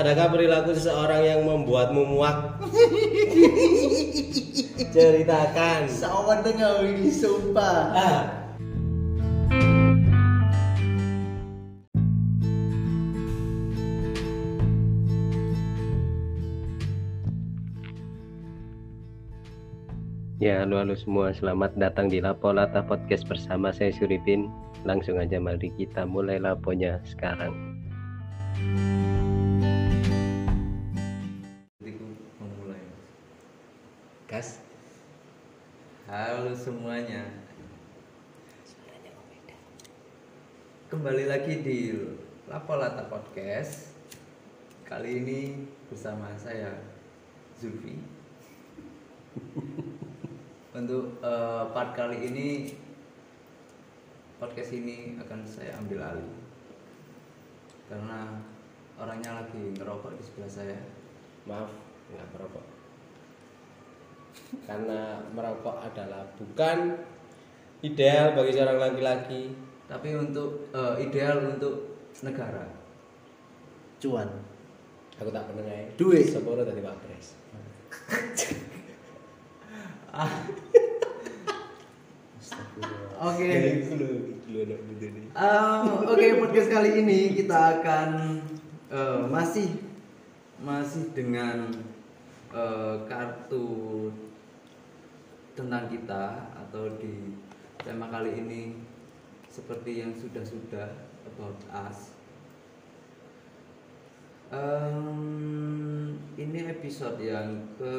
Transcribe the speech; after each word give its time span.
Adakah 0.00 0.32
perilaku 0.32 0.72
seseorang 0.72 1.22
yang 1.28 1.40
membuatmu 1.44 2.08
muak? 2.08 2.56
Ceritakan. 4.96 5.92
Sawan 5.92 6.40
tengah 6.40 6.80
ini 6.88 7.12
sumpah. 7.12 7.92
Ah, 7.92 8.20
Ya, 20.40 20.64
halo 20.64 20.80
halo 20.80 20.96
semua, 20.96 21.36
selamat 21.36 21.76
datang 21.76 22.08
di 22.08 22.24
Lapo 22.24 22.48
Lata 22.48 22.80
Podcast 22.80 23.28
bersama 23.28 23.76
saya 23.76 23.92
Suripin. 23.92 24.48
Langsung 24.88 25.20
aja 25.20 25.36
mari 25.36 25.68
kita 25.76 26.08
mulai 26.08 26.40
laponya 26.40 26.96
sekarang. 27.04 27.52
Aku 28.56 29.09
Halo 36.10 36.50
semuanya. 36.58 37.22
Kembali 40.90 41.30
lagi 41.30 41.62
di 41.62 41.94
Lapolata 42.50 43.06
Podcast. 43.06 43.94
Kali 44.82 45.22
ini 45.22 45.70
bersama 45.86 46.34
saya 46.34 46.82
Zulfi. 47.54 47.94
Untuk 50.82 51.22
eh, 51.22 51.64
part 51.70 51.94
kali 51.94 52.26
ini 52.26 52.74
podcast 54.42 54.74
ini 54.74 55.14
akan 55.14 55.46
saya 55.46 55.78
ambil 55.78 56.10
alih 56.10 56.34
karena 57.86 58.34
orangnya 58.98 59.46
lagi 59.46 59.78
ngerokok 59.78 60.18
di 60.18 60.22
sebelah 60.26 60.50
saya. 60.50 60.78
Maaf, 61.46 61.70
nggak 62.10 62.26
merokok. 62.34 62.79
Karena 64.66 65.22
merokok 65.34 65.82
adalah 65.82 66.26
bukan 66.34 66.98
ideal 67.82 68.34
bagi 68.34 68.52
seorang 68.54 68.78
laki-laki. 68.78 69.42
Tapi 69.90 70.08
untuk 70.14 70.70
eh, 70.70 70.94
ideal 71.06 71.42
untuk 71.56 71.98
negara. 72.22 72.66
cuan 74.00 74.28
Aku 75.20 75.28
tak 75.28 75.44
pernah 75.52 75.68
ngai. 75.68 75.92
Duit. 76.00 76.32
Sepuluh 76.32 76.64
tadi 76.64 76.80
Pak 76.80 76.96
Pres. 77.04 77.26
Oke. 83.20 83.52
Muda 84.48 85.06
nih. 85.12 85.24
Eh, 85.28 85.80
Oke 86.08 86.26
podcast 86.40 86.68
kali 86.72 87.04
ini 87.04 87.36
kita 87.36 87.84
akan 87.84 88.40
eh, 88.88 89.22
masih 89.28 89.68
masih 90.64 91.12
dengan 91.12 91.68
eh, 92.56 92.96
kartu 93.04 94.08
tentang 95.54 95.90
kita 95.90 96.52
atau 96.54 96.98
di 96.98 97.34
tema 97.80 98.10
kali 98.10 98.38
ini 98.38 98.78
seperti 99.50 100.02
yang 100.02 100.12
sudah-sudah 100.14 100.88
about 101.26 101.58
us. 101.74 102.14
Em, 104.50 106.18
ini 106.34 106.58
episode 106.66 107.18
yang 107.22 107.70
ke 107.78 107.94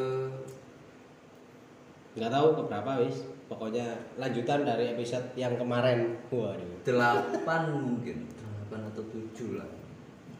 Nggak 2.11 2.27
tahu 2.27 2.47
keberapa 2.59 3.07
wis. 3.07 3.23
Pokoknya 3.47 3.87
lanjutan 4.19 4.67
dari 4.67 4.91
episode 4.91 5.31
yang 5.39 5.55
kemarin. 5.55 6.19
Waduh. 6.27 6.83
delapan 6.83 7.63
mungkin 7.71 8.27
delapan 8.35 8.81
atau 8.91 9.03
tujuh 9.11 9.63
lah. 9.63 9.71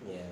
Ya. 0.04 0.28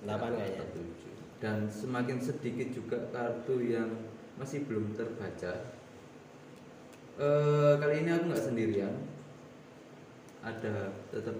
Delapan 0.00 0.40
kayaknya. 0.40 0.64
tujuh 0.72 1.10
dan 1.40 1.64
semakin 1.72 2.20
sedikit 2.20 2.68
juga 2.68 3.00
kartu 3.08 3.64
yang 3.64 3.88
masih 4.36 4.68
belum 4.68 4.92
terbaca 4.92 5.79
Eh, 7.20 7.72
kali 7.76 8.00
ini 8.00 8.16
aku 8.16 8.32
nggak 8.32 8.44
sendirian. 8.48 8.96
Ada 10.40 10.88
tetap 11.12 11.36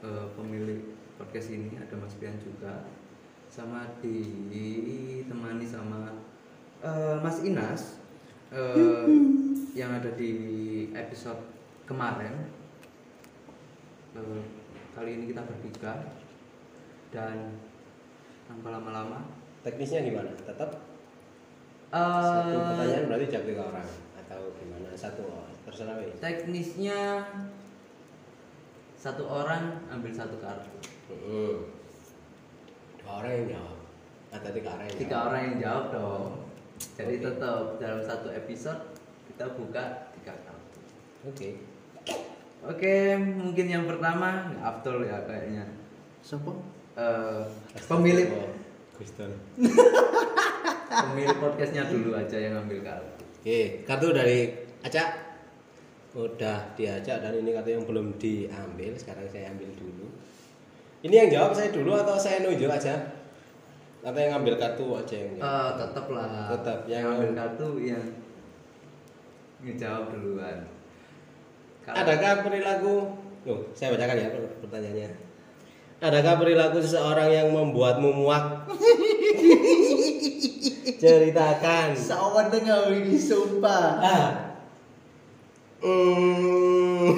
eh, 0.00 0.26
pemilik 0.32 0.80
podcast 1.20 1.52
ini 1.52 1.76
ada 1.76 1.92
Mas 2.00 2.16
Pian 2.16 2.32
juga. 2.40 2.88
Sama 3.52 3.84
ditemani 4.00 5.68
sama 5.68 6.08
eh, 6.80 7.16
Mas 7.20 7.44
Inas 7.44 8.00
eh, 8.48 9.04
yang 9.76 9.92
ada 9.92 10.08
di 10.16 10.32
episode 10.96 11.44
kemarin. 11.84 12.48
Eh, 14.16 14.40
kali 14.96 15.20
ini 15.20 15.24
kita 15.28 15.44
bertiga 15.44 16.00
dan 17.12 17.60
tanpa 18.48 18.72
lama-lama. 18.72 19.20
Teknisnya 19.60 20.00
gimana? 20.00 20.32
Tetap 20.32 20.80
eh, 21.92 22.24
satu 22.24 22.56
pertanyaan 22.56 23.04
berarti 23.04 23.26
jawab 23.28 23.48
tiga 23.52 23.64
orang 23.68 24.07
atau 24.28 24.52
gimana? 24.60 24.92
Satu 24.92 25.24
orang. 25.24 25.56
Terserah 25.64 25.96
wis. 25.98 26.20
teknisnya 26.20 27.24
satu 28.94 29.24
orang 29.24 29.88
ambil 29.88 30.12
satu 30.12 30.36
kartu. 30.36 30.68
Dua 33.00 33.12
orang 33.18 33.32
yang 33.32 33.46
jawab. 33.56 33.78
Atau 34.28 34.50
tiga 34.52 34.68
orang 34.76 34.86
yang 34.86 34.98
tiga 35.00 35.08
jawab. 35.10 35.28
orang 35.32 35.40
yang 35.40 35.56
jawab 35.58 35.84
dong 35.88 36.24
jadi 36.94 37.14
Oke. 37.16 37.24
tetap 37.26 37.60
dalam 37.80 38.00
satu 38.04 38.28
episode 38.30 38.80
kita 39.26 39.44
buka 39.56 39.84
tiga 40.14 40.34
kartu 40.46 40.78
Oke. 41.26 41.48
oke 42.62 42.94
mungkin 43.18 43.66
yang 43.66 43.84
pertama 43.88 44.46
nggak 44.46 44.62
Abdul 44.62 45.02
ya 45.02 45.18
kayaknya 45.26 45.64
siapa 46.22 46.52
Eh, 46.98 47.42
pemilik 47.86 48.26
Guston. 48.94 49.30
pemilik 51.08 51.38
podcastnya 51.38 51.86
dulu 51.86 52.10
aja 52.12 52.34
yang 52.34 52.58
ambil 52.58 52.82
kartu 52.82 53.17
Oke, 53.38 53.82
kartu 53.82 54.10
dari 54.10 54.50
Acak 54.78 55.08
udah 56.14 56.72
diajak 56.74 57.20
dan 57.20 57.34
ini 57.34 57.50
kartu 57.52 57.70
yang 57.72 57.84
belum 57.84 58.14
diambil. 58.16 58.92
Sekarang 58.94 59.26
saya 59.26 59.50
ambil 59.50 59.70
dulu. 59.74 60.06
Ini 61.00 61.14
yang 61.14 61.30
jawab 61.30 61.52
saya 61.54 61.70
dulu 61.70 61.94
atau 61.94 62.18
saya 62.18 62.42
nunjuk 62.42 62.66
aja? 62.66 62.94
Atau 63.98 64.18
yang 64.18 64.34
ngambil 64.34 64.54
kartu 64.56 64.86
aja 64.92 65.14
yang 65.14 65.30
jawab? 65.34 65.46
Eh, 65.46 65.70
tetap 65.76 66.06
lah 66.10 66.26
Tetap, 66.54 66.78
yang 66.86 67.02
yang- 67.02 67.14
ambil 67.14 67.30
kartu 67.34 67.68
yang 67.80 68.04
ngejawab 69.60 70.04
duluan 70.10 70.58
Kalau- 71.82 71.98
Adakah 71.98 72.32
perilaku? 72.44 72.94
Loh, 73.42 73.60
saya 73.72 73.94
bacakan 73.94 74.16
ya 74.18 74.28
per- 74.28 74.54
pertanyaannya. 74.60 75.08
Adakah 75.98 76.34
perilaku 76.36 76.78
seseorang 76.78 77.26
yang 77.26 77.48
membuatmu 77.50 78.10
muak? 78.12 78.68
Ceritakan. 80.98 81.94
sawan 81.94 82.50
tengah 82.50 82.90
ini 82.90 83.14
sumpah 83.14 84.02
Ah. 84.02 84.30
Hmm. 85.78 87.14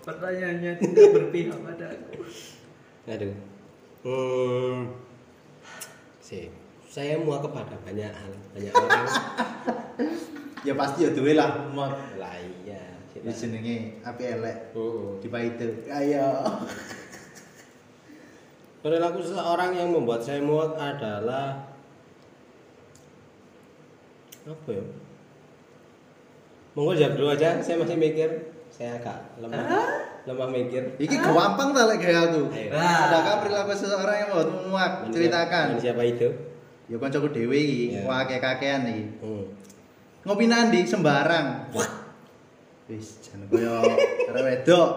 pertanyaannya 0.00 0.72
tidak 0.80 1.08
berpihak 1.12 1.58
pada 1.60 1.86
aku 1.92 2.24
Aduh. 3.04 3.36
Hmm. 4.04 4.88
Sih, 6.18 6.48
saya 6.88 7.20
muak 7.20 7.44
kepada 7.44 7.76
banyak 7.84 8.08
hal, 8.08 8.32
banyak 8.56 8.72
orang. 8.72 9.04
ya 10.64 10.72
pasti 10.72 11.04
ya 11.04 11.12
duwe 11.12 11.36
lah 11.36 11.68
mod 11.68 11.92
lah 12.16 12.32
iya. 12.40 12.80
di 13.12 13.28
jenenge 13.28 14.00
api 14.00 14.22
elek 14.24 14.72
Oh. 14.72 15.20
di 15.20 15.28
itu 15.28 15.66
ayo 15.84 16.28
Perilaku 18.80 19.20
seseorang 19.20 19.72
yang 19.72 19.92
membuat 19.92 20.20
saya 20.20 20.40
muak 20.44 20.76
adalah 20.76 21.73
apa 24.44 24.68
ya? 24.70 24.84
Monggo 26.74 26.92
jawab 26.92 27.14
dulu 27.14 27.28
aja, 27.30 27.56
saya 27.58 27.78
masih 27.78 27.94
mikir. 27.94 28.30
Saya 28.68 28.98
agak 28.98 29.38
lemah, 29.38 29.62
lemah 30.26 30.48
mikir. 30.50 30.82
iki 30.98 31.14
gampang 31.14 31.70
ta 31.70 31.86
lek 31.86 32.02
gaya 32.02 32.26
aku 32.26 32.50
Ayo. 32.50 32.74
Nah. 32.74 33.06
adakah 33.06 33.34
perilaku 33.38 33.70
seseorang 33.70 34.16
yang 34.18 34.28
membuat 34.28 34.48
muak 34.66 34.92
ceritakan 35.08 35.78
Siapa 35.78 36.02
itu? 36.02 36.26
ya 36.84 36.98
kancaku 36.98 37.30
dhewe 37.30 37.54
iki 37.54 37.94
Iya. 37.94 38.02
wah 38.02 38.26
kakean 38.26 38.82
iki 38.84 39.04
Hmm. 39.22 39.46
ngopi 40.20 40.44
nandi 40.44 40.82
sembarang 40.82 41.70
wis 42.90 43.22
jan 43.22 43.46
koyo 43.46 43.78
arek 44.26 44.42
wedok 44.42 44.90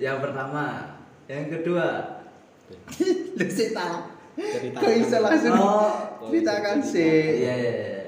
yang 0.00 0.18
pertama 0.18 0.96
yang 1.26 1.46
kedua 1.46 1.86
lu 3.36 3.44
sih 3.46 3.70
ta 3.70 4.08
Ceritakan. 4.38 4.82
kok 4.82 4.92
iso 4.94 5.16
langsung 5.18 5.54
Oh. 5.58 5.90
ceritakan 6.30 6.78
sih 6.84 7.42
iya 7.42 7.54
iya 7.56 7.72
iya. 7.72 8.00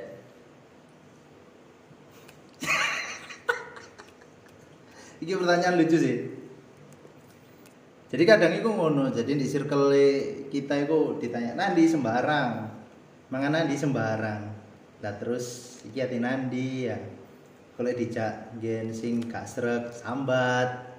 Iki 5.23 5.39
pertanyaan 5.39 5.79
lucu 5.79 5.97
sih. 6.03 6.19
Jadi 8.11 8.23
kadang 8.27 8.53
itu 8.59 8.67
ngono, 8.67 9.09
jadi 9.15 9.39
di 9.39 9.47
circle 9.47 9.95
kita 10.51 10.83
itu 10.83 11.17
ditanya 11.23 11.55
nandi 11.55 11.87
sembarang, 11.87 12.51
mangan 13.31 13.55
nandi 13.55 13.79
sembarang. 13.79 14.43
Lah 14.99 15.15
terus 15.23 15.79
iki 15.87 16.03
ati 16.03 16.19
nandi 16.19 16.91
ya. 16.91 16.99
Kalau 17.79 17.89
dijak 17.89 18.59
gen 18.59 18.91
sing 18.91 19.23
gak 19.31 19.47
srek 19.47 19.95
sambat. 19.95 20.93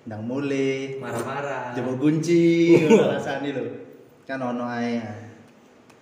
ndang 0.00 0.24
mulai 0.24 0.96
marah-marah 0.96 1.76
jebol 1.76 2.00
kunci 2.00 2.72
rasane 3.12 3.52
lho 3.52 3.64
kan 4.30 4.38
ono 4.38 4.70
ae. 4.70 5.02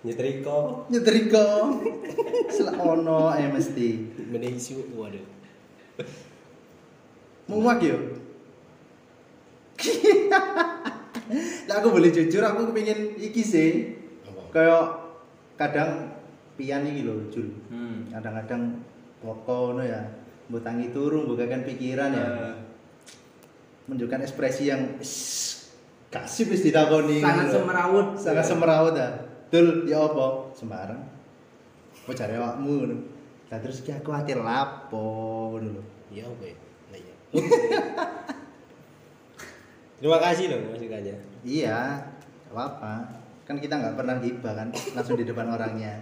Nyetrika. 0.05 0.85
Nyetrika. 0.93 1.45
Selak 2.55 2.77
ono 2.77 3.33
ae 3.33 3.49
mesti. 3.49 3.89
Menehi 4.29 4.61
isu 4.61 4.85
waduh 4.93 5.39
muak 7.49 7.81
yo. 7.81 7.97
Lah 11.69 11.75
aku 11.81 11.89
boleh 11.93 12.13
jujur 12.13 12.45
aku 12.45 12.69
kepingin 12.69 13.17
iki 13.17 13.41
sih. 13.41 13.97
Kayak 14.53 15.01
kadang 15.57 16.13
pian 16.53 16.85
iki 16.85 17.01
lho 17.05 17.29
Jul. 17.33 17.49
Hmm. 17.73 18.05
kadang-kadang 18.13 18.85
pokok 19.25 19.81
no 19.81 19.81
ya. 19.81 20.01
Mbok 20.49 20.61
tangi 20.61 20.93
turu 20.93 21.25
mbok 21.25 21.41
kan 21.49 21.65
pikiran 21.65 22.13
ya. 22.13 22.25
Eh, 22.25 22.55
menunjukkan 23.89 24.25
ekspresi 24.25 24.69
yang 24.69 25.01
"Shh, 25.01 25.58
kasih 26.09 26.49
wis 26.49 26.65
ditakoni 26.65 27.21
sangat 27.21 27.53
semerawut 27.53 28.07
sangat 28.17 28.45
semerawut 28.45 28.93
ya 28.97 29.09
dul 29.49 29.85
ya 29.89 30.05
apa? 30.05 30.53
Sembarang. 30.53 31.01
Apa 32.05 32.11
cari 32.13 32.33
awakmu 32.37 32.69
ngono? 32.85 32.97
Lah 33.49 33.57
terus 33.57 33.81
ki 33.81 33.93
aku 33.93 34.13
ati 34.13 34.37
lapo 34.37 35.53
ngono 35.57 35.81
lho. 35.81 35.83
Iya 36.09 36.25
apa 36.29 36.43
ya? 36.45 36.57
Nah 36.89 36.97
iya. 36.97 37.13
Terima 39.99 40.17
kasih 40.21 40.45
loh 40.49 40.59
masukannya 40.73 41.15
iya 41.43 41.99
apa 42.49 42.61
apa 42.65 42.93
kan 43.45 43.57
kita 43.57 43.77
nggak 43.77 43.97
pernah 43.97 44.15
hibah 44.21 44.53
kan 44.53 44.67
langsung 44.97 45.17
di 45.17 45.25
depan 45.25 45.49
orangnya. 45.49 46.01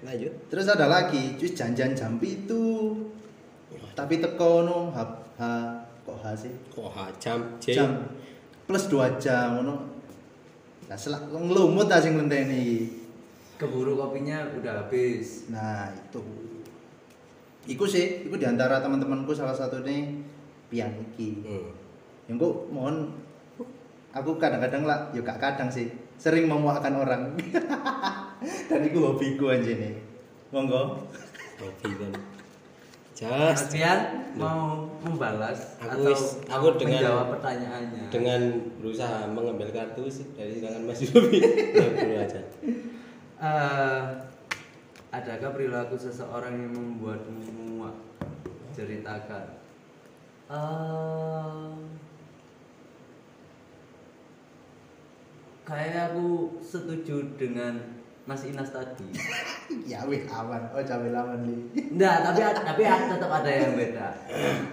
Lanjut. 0.00 0.32
Terus 0.48 0.64
ada 0.64 0.88
lagi 0.88 1.36
cuy 1.36 1.50
janjian 1.52 1.92
jam 1.92 2.16
itu 2.24 2.96
tapi 3.92 4.16
teko 4.16 4.64
no 4.64 4.88
h, 4.94 4.98
h 5.36 5.42
kok 6.08 6.16
h 6.16 6.24
sih? 6.32 6.52
Kok 6.72 6.88
ha, 6.88 7.04
jam 7.20 7.38
jam 7.60 8.08
plus 8.70 8.86
dua 8.86 9.18
jam 9.18 9.58
ngono. 9.58 9.82
Nah 10.86 10.94
selak 10.94 11.26
ngelumut 11.26 11.90
ta 11.90 11.98
sing 11.98 12.14
ngenteni 12.14 12.54
iki? 12.54 12.78
Keburu 13.58 13.98
kopinya 13.98 14.46
udah 14.54 14.86
habis. 14.86 15.50
Nah 15.50 15.90
itu. 15.90 16.22
Iku 17.66 17.82
sih 17.90 18.30
iku 18.30 18.38
di 18.38 18.46
antara 18.46 18.78
teman-temanku 18.78 19.34
salah 19.34 19.58
satu 19.58 19.82
nih 19.82 20.22
pian 20.70 20.94
iki. 21.10 21.42
Hmm. 21.42 21.74
yang 22.30 22.38
kok 22.38 22.70
mohon 22.70 23.10
aku 24.14 24.38
kadang-kadang 24.38 24.86
lah 24.86 25.10
ya 25.10 25.18
gak 25.18 25.42
kadang 25.42 25.66
sih 25.66 25.90
sering 26.14 26.46
memuakkan 26.46 26.94
orang. 26.94 27.34
Dan 28.70 28.86
itu 28.86 29.02
hobiku 29.02 29.50
nih. 29.50 29.98
Monggo. 30.54 31.10
Hobi 31.58 31.90
kan 31.98 32.29
Just 33.20 33.68
Pian 33.68 34.00
mau 34.32 34.88
membalas 34.98 35.76
Aku 35.76 35.92
atau 36.00 36.08
mau 36.08 36.56
aku 36.56 36.66
dengan- 36.80 37.04
menjawab 37.04 37.26
pertanyaannya? 37.36 38.04
dengan 38.08 38.40
berusaha 38.80 39.28
mengambil 39.28 39.68
kartu 39.68 40.08
sih 40.08 40.32
dari 40.32 40.56
silangan 40.56 40.88
Mas 40.88 41.04
Yobi 41.04 41.36
ya 41.36 41.50
dulu 42.00 42.14
aja. 42.16 42.40
Eh, 43.36 44.00
adakah 45.10 45.50
perilaku 45.52 45.94
seseorang 45.94 46.54
yang 46.54 46.72
membuatmu 46.72 47.44
muak? 47.76 47.96
Ceritakan. 48.72 49.44
Eh, 50.48 51.68
kayak 55.62 56.10
aku 56.10 56.26
setuju 56.58 57.36
dengan 57.36 57.99
Mas 58.28 58.44
Inas 58.46 58.70
tadi 58.70 59.08
ya 59.90 60.04
wih 60.06 60.24
aman 60.28 60.70
oh 60.72 60.82
cabai 60.84 61.10
aman 61.10 61.40
nih 61.44 61.60
Enggak, 61.90 62.16
tapi 62.22 62.40
tapi 62.46 62.82
tetap 62.86 63.30
ada 63.30 63.50
yang 63.50 63.74
beda. 63.74 64.08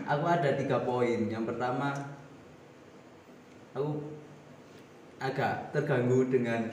Aku 0.05 0.23
ada 0.29 0.49
tiga 0.53 0.77
poin. 0.85 1.25
Yang 1.27 1.43
pertama, 1.49 1.89
aku 3.73 3.99
agak 5.17 5.73
terganggu 5.73 6.29
dengan 6.29 6.69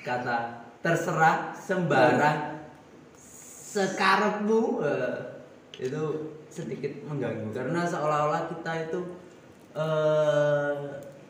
kata 0.00 0.64
terserah 0.80 1.52
sembarang 1.52 2.64
sekarepmu 3.16 4.84
eh, 4.84 5.16
itu 5.80 6.02
sedikit 6.48 6.92
mengganggu 7.08 7.50
karena 7.52 7.84
seolah-olah 7.84 8.48
kita 8.52 8.72
itu 8.88 9.00
eh, 9.76 10.76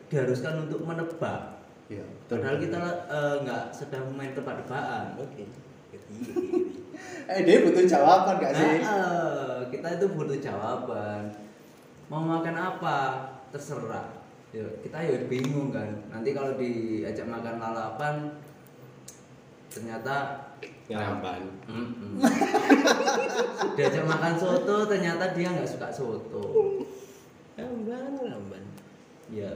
diharuskan 0.07 0.67
untuk 0.67 0.83
menebak. 0.83 1.54
Ya 1.87 2.05
Padahal 2.25 2.57
kita 2.57 2.81
eh, 3.05 3.35
nggak 3.41 3.63
sedang 3.69 4.09
main 4.11 4.33
tebak-tebakan. 4.33 5.13
oke 5.15 5.43
eh 7.31 7.39
dia 7.41 7.57
butuh 7.61 7.85
jawaban 7.85 8.37
gak 8.37 8.53
sih 8.53 8.77
Nah, 8.79 9.65
kita 9.67 9.97
itu 9.97 10.05
butuh 10.11 10.37
jawaban. 10.37 11.25
Mau 12.05 12.21
makan 12.21 12.53
apa? 12.53 12.97
Terserah. 13.49 14.13
Ya, 14.53 14.61
kita 14.79 14.97
ya 14.99 15.25
bingung 15.25 15.73
kan. 15.73 15.89
Nanti 16.07 16.31
kalau 16.31 16.53
diajak 16.55 17.25
makan 17.25 17.57
lalapan 17.57 18.15
ternyata 19.67 20.15
ngeramban 20.87 21.41
Mm-mm. 21.67 22.21
diajak 23.75 24.05
makan 24.05 24.33
soto 24.37 24.85
ternyata 24.85 25.33
dia 25.33 25.49
nggak 25.51 25.67
suka 25.67 25.89
soto. 25.89 26.43
ngeramban 27.57 28.15
ngeramban 28.15 28.63
Ya, 29.27 29.49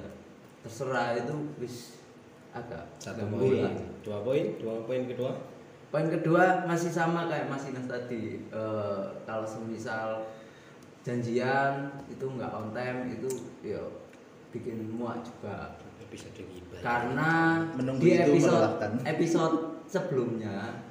terserah 0.60 1.14
itu 1.16 1.32
wis 1.62 1.99
agak 2.50 2.84
satu 2.98 3.30
poin 3.30 3.62
lah. 3.62 3.74
dua 4.02 4.18
poin 4.26 4.46
dua 4.58 4.76
poin 4.86 5.04
kedua 5.06 5.34
Poin 5.90 6.06
kedua 6.06 6.70
masih 6.70 6.94
sama 6.94 7.26
kayak 7.26 7.50
Mas 7.50 7.66
Inas 7.66 7.90
tadi. 7.90 8.38
Eh, 8.54 9.04
kalau 9.26 9.42
semisal 9.42 10.22
janjian 11.02 11.90
itu 12.06 12.22
nggak 12.22 12.54
on 12.54 12.70
time 12.70 13.10
itu 13.10 13.26
ya 13.66 13.82
bikin 14.54 14.86
muak 14.94 15.26
juga. 15.26 15.74
digibah 16.10 16.82
Karena 16.82 17.62
Menunggu 17.78 18.02
di 18.02 18.18
itu 18.18 18.42
episode 18.42 18.82
episode 19.06 19.56
sebelumnya 19.86 20.82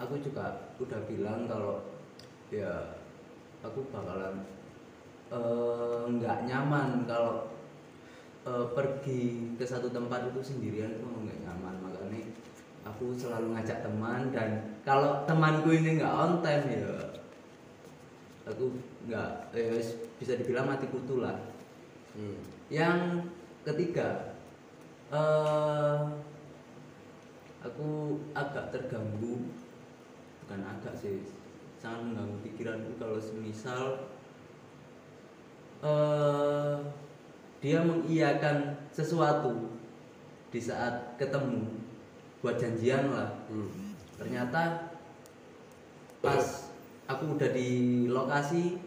aku 0.00 0.16
juga 0.24 0.72
udah 0.80 1.00
bilang 1.04 1.44
kalau 1.44 1.84
ya 2.48 2.96
aku 3.60 3.84
bakalan 3.92 4.40
eh, 5.28 6.02
nggak 6.16 6.48
nyaman 6.48 7.04
kalau 7.04 7.44
eh, 8.46 8.66
pergi 8.72 9.52
ke 9.58 9.64
satu 9.66 9.90
tempat 9.90 10.30
itu 10.30 10.40
sendirian 10.40 10.94
itu 10.94 11.04
nggak 11.04 11.38
nyaman. 11.42 11.74
Makanya 11.82 12.22
aku 12.86 13.10
selalu 13.12 13.58
ngajak 13.58 13.82
teman 13.82 14.30
dan 14.30 14.78
kalau 14.86 15.26
temanku 15.26 15.74
ini 15.74 15.98
nggak 15.98 16.14
on 16.14 16.38
time 16.38 16.64
ya 16.70 16.94
aku 18.46 18.78
nggak 19.10 19.50
wis 19.52 19.98
bisa 20.22 20.38
dibilang 20.38 20.70
mati 20.70 20.86
kutu 20.86 21.18
lah. 21.18 21.34
Hmm. 22.16 22.40
yang 22.72 23.28
ketiga 23.60 24.38
eh 25.12 25.98
aku 27.66 28.18
agak 28.32 28.70
terganggu. 28.72 29.50
Bukan 30.46 30.62
agak 30.62 30.94
sih 30.94 31.26
sangat 31.82 32.06
mengganggu 32.06 32.38
pikiranku 32.46 32.90
kalau 33.02 33.18
semisal 33.18 34.08
eh 35.82 36.78
dia 37.66 37.82
mengiyakan 37.82 38.78
sesuatu 38.94 39.74
di 40.54 40.62
saat 40.62 41.18
ketemu 41.18 41.66
buat 42.38 42.54
janjian 42.54 43.10
lah 43.10 43.42
Hmm. 43.50 43.90
ternyata 44.14 44.94
pas 46.22 46.70
aku 47.10 47.34
udah 47.34 47.50
di 47.50 48.06
lokasi 48.06 48.78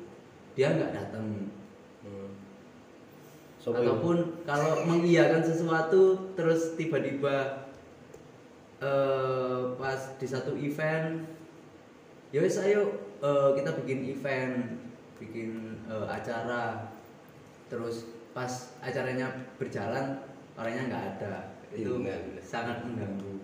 dia 0.55 0.71
nggak 0.71 0.95
datang 0.95 1.51
Hmm. 1.99 2.31
Ataupun 3.59 4.47
kalau 4.47 4.87
mengiyakan 4.87 5.43
sesuatu 5.43 6.31
terus 6.39 6.79
tiba-tiba 6.79 7.67
eh, 8.79 9.61
pas 9.75 9.99
di 10.15 10.23
satu 10.23 10.55
event 10.55 11.27
ya 12.31 12.39
wes 12.39 12.55
ayo 12.63 12.95
eh, 13.19 13.49
kita 13.59 13.75
bikin 13.83 14.07
event 14.15 14.79
bikin 15.19 15.75
eh, 15.91 16.07
acara 16.07 16.87
terus 17.67 18.07
pas 18.39 18.53
acaranya 18.79 19.27
berjalan 19.59 20.15
orangnya 20.55 20.87
nggak 20.87 21.03
ada. 21.19 21.33
Itu 21.75 21.99
Iya. 21.99 22.39
sangat 22.39 22.79
mengganggu. 22.87 23.35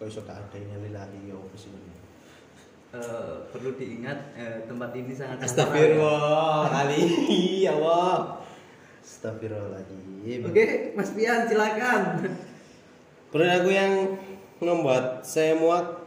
Kok 0.00 0.08
iso 0.08 0.24
gak 0.24 0.40
ada 0.40 0.56
yang 0.56 0.80
lari 0.90 1.28
ya 1.28 1.36
apa 1.36 1.52
sih 1.54 1.68
ini? 1.68 1.92
Eh, 2.96 3.34
perlu 3.52 3.76
diingat 3.76 4.16
eh, 4.32 4.64
tempat 4.64 4.96
ini 4.96 5.12
sangat 5.12 5.44
Astagfirullah 5.44 6.72
kali 6.72 7.02
ya 7.68 7.76
Allah. 7.76 8.40
Astagfirullahaladzim. 9.04 10.40
Oke, 10.48 10.64
Mas 10.96 11.12
Pian 11.12 11.44
silakan. 11.44 12.24
perilaku 13.28 13.68
yang 13.68 13.92
membuat 14.56 15.20
saya 15.20 15.52
muak. 15.52 16.00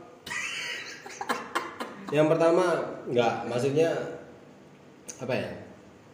Yang 2.10 2.28
pertama 2.34 2.66
nggak 3.06 3.46
maksudnya 3.46 3.92
apa 5.20 5.34
ya 5.36 5.52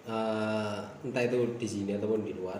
eh, 0.08 0.80
entah 1.04 1.24
itu 1.24 1.40
di 1.56 1.68
sini 1.68 1.92
ataupun 1.96 2.24
di 2.24 2.34
luar 2.36 2.60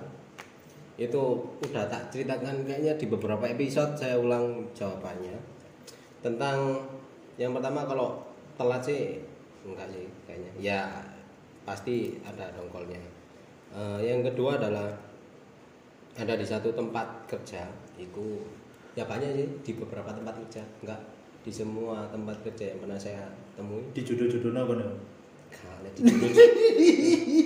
itu 0.94 1.22
udah 1.66 1.90
tak 1.90 2.14
ceritakan. 2.14 2.66
Kayaknya 2.70 2.94
di 2.98 3.06
beberapa 3.10 3.46
episode 3.50 3.98
saya 3.98 4.16
ulang 4.18 4.70
jawabannya 4.78 5.36
tentang 6.22 6.80
yang 7.36 7.52
pertama 7.52 7.84
kalau 7.84 8.22
telat 8.56 8.82
sih 8.86 9.20
enggak 9.66 9.90
sih 9.90 10.06
kayaknya. 10.30 10.52
Ya 10.62 10.80
pasti 11.66 12.22
ada 12.22 12.54
dongkolnya. 12.54 13.02
Eh, 13.74 14.00
yang 14.06 14.22
kedua 14.22 14.62
adalah 14.62 14.94
ada 16.14 16.34
di 16.38 16.46
satu 16.46 16.70
tempat 16.72 17.26
kerja. 17.26 17.66
Itu 17.98 18.46
ya 18.94 19.10
banyak 19.10 19.30
sih 19.34 19.48
di 19.66 19.72
beberapa 19.82 20.14
tempat 20.14 20.38
kerja. 20.46 20.62
Enggak 20.86 21.02
di 21.44 21.52
semua 21.52 22.08
tempat 22.08 22.40
kerja 22.46 22.72
yang 22.72 22.80
pernah 22.86 23.00
saya 23.02 23.26
temui. 23.58 23.84
Di 23.92 24.06
kono. 24.06 24.14
Kale 24.14 24.94
di 24.94 25.13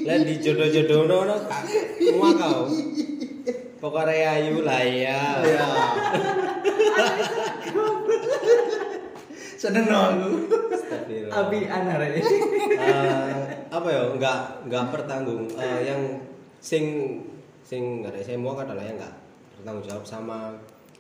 Lah 0.08 0.18
di 0.24 0.36
jodoh-jodohno 0.40 1.18
no 1.28 1.36
kak 1.46 1.64
semua 2.00 2.32
kau. 2.40 2.62
Pokoknya 3.78 4.40
ayu 4.40 4.64
lah 4.66 4.82
ya. 4.82 5.22
Ya. 5.44 5.68
Seneng 9.60 9.86
no 9.92 10.00
aku. 10.00 10.30
Abi 11.28 11.60
anar 11.68 12.00
ini. 12.08 12.22
Eh, 12.78 13.34
apa 13.68 13.88
ya 13.90 14.02
enggak 14.16 14.40
enggak 14.70 14.84
bertanggung 14.96 15.50
Eh, 15.60 15.80
yang 15.84 16.02
sing 16.64 17.18
sing 17.68 18.02
enggak 18.02 18.16
ada 18.16 18.22
saya 18.24 18.38
mau 18.40 18.56
adalah 18.56 18.82
yang 18.86 18.96
enggak 18.96 19.16
bertanggung 19.60 19.86
jawab 19.86 20.06
sama 20.08 20.56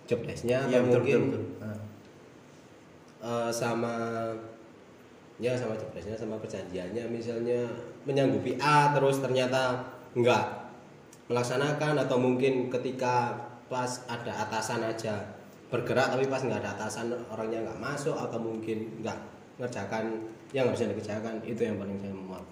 job 0.09 0.19
desk-nya 0.27 0.67
atau 0.67 0.83
betul 0.83 0.99
mungkin 0.99 1.19
betul. 1.31 1.43
betul. 1.57 1.77
Eh, 3.23 3.49
sama 3.55 3.95
ya 5.37 5.53
sama 5.53 5.77
job 5.77 5.89
desk-nya 5.93 6.17
sama 6.17 6.35
perjanjiannya. 6.41 7.03
Misalnya 7.09 7.65
menyanggupi 8.05 8.57
A 8.57 8.91
terus 8.93 9.21
ternyata 9.21 9.85
enggak 10.17 10.69
melaksanakan 11.27 12.07
atau 12.07 12.17
mungkin 12.17 12.71
ketika 12.71 13.35
pas 13.67 14.07
ada 14.07 14.47
atasan 14.47 14.79
aja 14.87 15.19
bergerak 15.67 16.15
tapi 16.15 16.23
pas 16.31 16.39
nggak 16.39 16.63
ada 16.63 16.71
atasan 16.79 17.11
orangnya 17.27 17.67
nggak 17.67 17.83
masuk 17.83 18.15
atau 18.15 18.39
mungkin 18.39 18.87
nggak 19.03 19.19
ngerjakan 19.59 20.23
yang 20.55 20.71
harusnya 20.71 20.95
dikerjakan 20.95 21.43
itu 21.43 21.67
yang 21.67 21.75
paling 21.75 21.99
saya 21.99 22.15
muak 22.15 22.45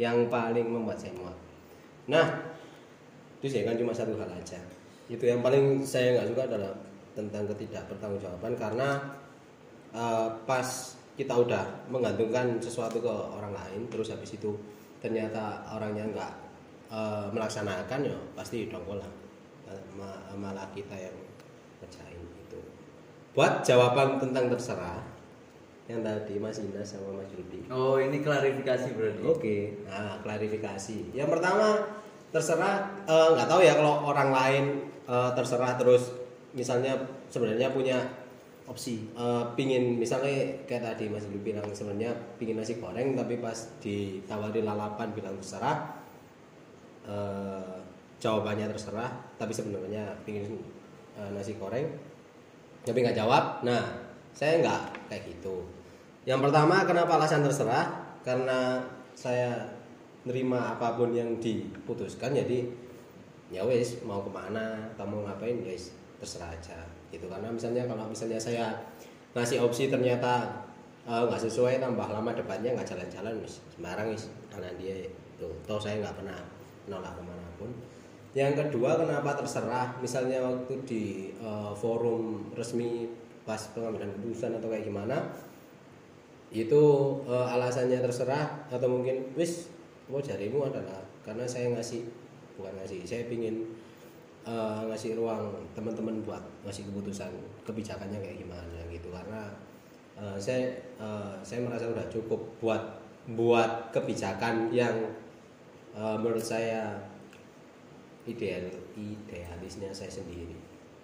yang 0.00 0.16
paling 0.32 0.64
membuat 0.64 0.96
saya 0.96 1.12
muak 1.12 1.36
nah 2.08 2.24
itu 3.42 3.58
sih 3.58 3.66
kan 3.66 3.74
cuma 3.74 3.90
satu 3.90 4.14
hal 4.22 4.30
aja. 4.30 4.54
Itu 5.10 5.26
yang 5.26 5.42
paling 5.42 5.82
saya 5.82 6.14
nggak 6.14 6.30
suka 6.30 6.42
adalah 6.46 6.70
tentang 7.18 7.50
ketidakpertanggungjawaban 7.50 8.54
karena 8.54 8.88
eh, 9.90 10.28
pas 10.46 10.94
kita 11.12 11.34
udah 11.36 11.64
menggantungkan 11.92 12.56
sesuatu 12.58 12.98
ke 13.00 13.12
orang 13.12 13.52
lain 13.52 13.84
terus 13.92 14.12
habis 14.12 14.32
itu 14.36 14.56
ternyata 14.98 15.60
orangnya 15.68 16.08
nggak 16.08 16.32
eh, 16.88 17.26
melaksanakan 17.32 18.00
ya 18.08 18.18
pasti 18.36 18.68
dongkol 18.70 19.00
lah 19.00 19.12
Ma- 19.96 20.28
malah 20.36 20.68
kita 20.76 20.92
yang 20.92 21.16
ngerjain 21.80 22.20
itu 22.20 22.60
buat 23.32 23.64
jawaban 23.64 24.20
tentang 24.20 24.52
terserah 24.52 25.00
yang 25.88 26.04
tadi 26.04 26.36
Mas 26.36 26.60
Ina 26.60 26.84
sama 26.84 27.24
Mas 27.24 27.32
Yudi 27.32 27.64
Oh 27.72 27.96
ini 27.96 28.20
klarifikasi 28.22 28.92
berarti. 28.94 29.20
Oke, 29.24 29.56
nah 29.88 30.20
klarifikasi. 30.22 31.10
Yang 31.16 31.28
pertama 31.32 31.80
terserah 32.32 32.84
eh, 33.08 33.28
nggak 33.32 33.48
tahu 33.48 33.60
ya 33.64 33.74
kalau 33.80 34.12
orang 34.12 34.28
lain 34.28 34.64
eh, 35.08 35.30
terserah 35.32 35.74
terus 35.80 36.12
misalnya 36.52 36.92
sebenarnya 37.32 37.72
punya 37.72 37.96
Opsi. 38.72 39.04
eh, 39.12 39.44
pingin 39.52 40.00
misalnya 40.00 40.32
kayak 40.64 40.80
tadi 40.80 41.12
Mas 41.12 41.28
Yudi 41.28 41.52
bilang 41.52 41.68
sebenarnya 41.76 42.08
pingin 42.40 42.56
nasi 42.56 42.80
goreng 42.80 43.12
tapi 43.12 43.36
pas 43.36 43.54
ditawari 43.84 44.64
lalapan 44.64 45.12
bilang 45.12 45.36
terserah. 45.36 45.92
Eh, 47.04 47.76
jawabannya 48.16 48.72
terserah 48.72 49.12
tapi 49.36 49.52
sebenarnya 49.52 50.16
pingin 50.24 50.56
eh, 51.20 51.30
nasi 51.36 51.60
goreng 51.60 51.84
tapi 52.88 53.04
nggak 53.04 53.20
jawab. 53.20 53.60
Nah 53.60 53.92
saya 54.32 54.64
nggak 54.64 55.12
kayak 55.12 55.28
gitu. 55.28 55.68
Yang 56.24 56.48
pertama 56.48 56.88
kenapa 56.88 57.20
alasan 57.20 57.44
terserah? 57.44 58.16
Karena 58.24 58.80
saya 59.12 59.68
nerima 60.24 60.78
apa 60.78 60.96
pun 60.96 61.12
yang 61.12 61.36
diputuskan 61.42 62.32
jadi 62.32 62.64
ya 63.52 63.66
wes 63.68 64.00
mau 64.06 64.24
ke 64.24 64.30
mana 64.32 64.88
atau 64.94 65.04
mau 65.04 65.26
ngapain 65.26 65.60
ya 65.60 65.74
wes 65.74 65.92
terserah 66.22 66.48
aja 66.54 66.78
gitu. 67.12 67.28
Karena 67.28 67.52
misalnya 67.52 67.84
kalau 67.84 68.08
misalnya 68.08 68.40
saya 68.40 68.72
ngasih 69.36 69.60
opsi 69.60 69.92
ternyata 69.92 70.48
eh, 71.04 71.22
nggak 71.28 71.42
sesuai 71.44 71.78
tambah 71.78 72.08
lama 72.08 72.32
depannya 72.32 72.72
nggak 72.72 72.88
jalan-jalan 72.88 73.36
wis 73.44 73.60
sembarang 73.76 74.08
wis 74.10 74.32
karena 74.48 74.72
dia 74.80 75.06
itu. 75.06 75.48
Toh 75.68 75.78
saya 75.78 76.00
nggak 76.00 76.16
pernah 76.18 76.38
nolak 76.88 77.12
ke 77.14 77.22
mana 77.22 77.46
pun. 77.60 77.70
Yang 78.32 78.64
kedua 78.64 78.96
kenapa 78.96 79.36
terserah? 79.36 80.00
Misalnya 80.00 80.40
waktu 80.40 80.72
di 80.88 81.04
eh, 81.36 81.72
forum 81.76 82.50
resmi 82.56 83.06
pas 83.42 83.60
pengambilan 83.74 84.10
keputusan 84.16 84.54
atau 84.56 84.70
kayak 84.70 84.86
gimana 84.86 85.18
itu 86.52 86.82
eh, 87.26 87.46
alasannya 87.52 87.98
terserah 88.00 88.68
atau 88.68 88.88
mungkin 88.88 89.32
wis 89.36 89.72
mau 90.12 90.20
jarimu 90.20 90.68
adalah 90.68 91.00
karena 91.24 91.48
saya 91.48 91.72
ngasih 91.72 92.04
bukan 92.60 92.76
ngasih 92.82 93.00
saya 93.08 93.24
pingin 93.26 93.64
eh, 94.46 94.80
ngasih 94.90 95.18
ruang 95.18 95.54
teman-teman 95.74 96.22
buat 96.26 96.42
ngasih 96.66 96.86
keputusan 96.90 97.30
kebijakannya 97.66 98.18
kayak 98.18 98.38
gimana 98.42 98.78
gitu. 98.90 99.08
Karena 99.10 99.50
eh, 100.18 100.36
saya 100.38 100.74
eh, 100.98 101.34
saya 101.42 101.62
merasa 101.62 101.90
udah 101.90 102.06
cukup 102.10 102.40
buat 102.58 102.82
buat 103.32 103.94
kebijakan 103.94 104.74
yang 104.74 104.94
eh, 105.94 106.16
menurut 106.18 106.42
saya 106.42 106.98
ideal 108.26 108.66
idealisnya 108.94 109.94
saya 109.94 110.10
sendiri. 110.10 110.54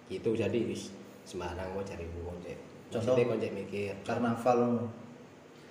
Gitu. 0.09 0.35
Jadi 0.35 0.69
wis 0.69 0.91
sembarang 1.27 1.75
mau 1.75 1.83
cari 1.85 2.05
buang 2.09 2.39
cek. 2.41 2.57
Contoh? 2.89 3.13
konjek 3.13 3.53
mikir. 3.53 3.93
Karnaval. 4.01 4.89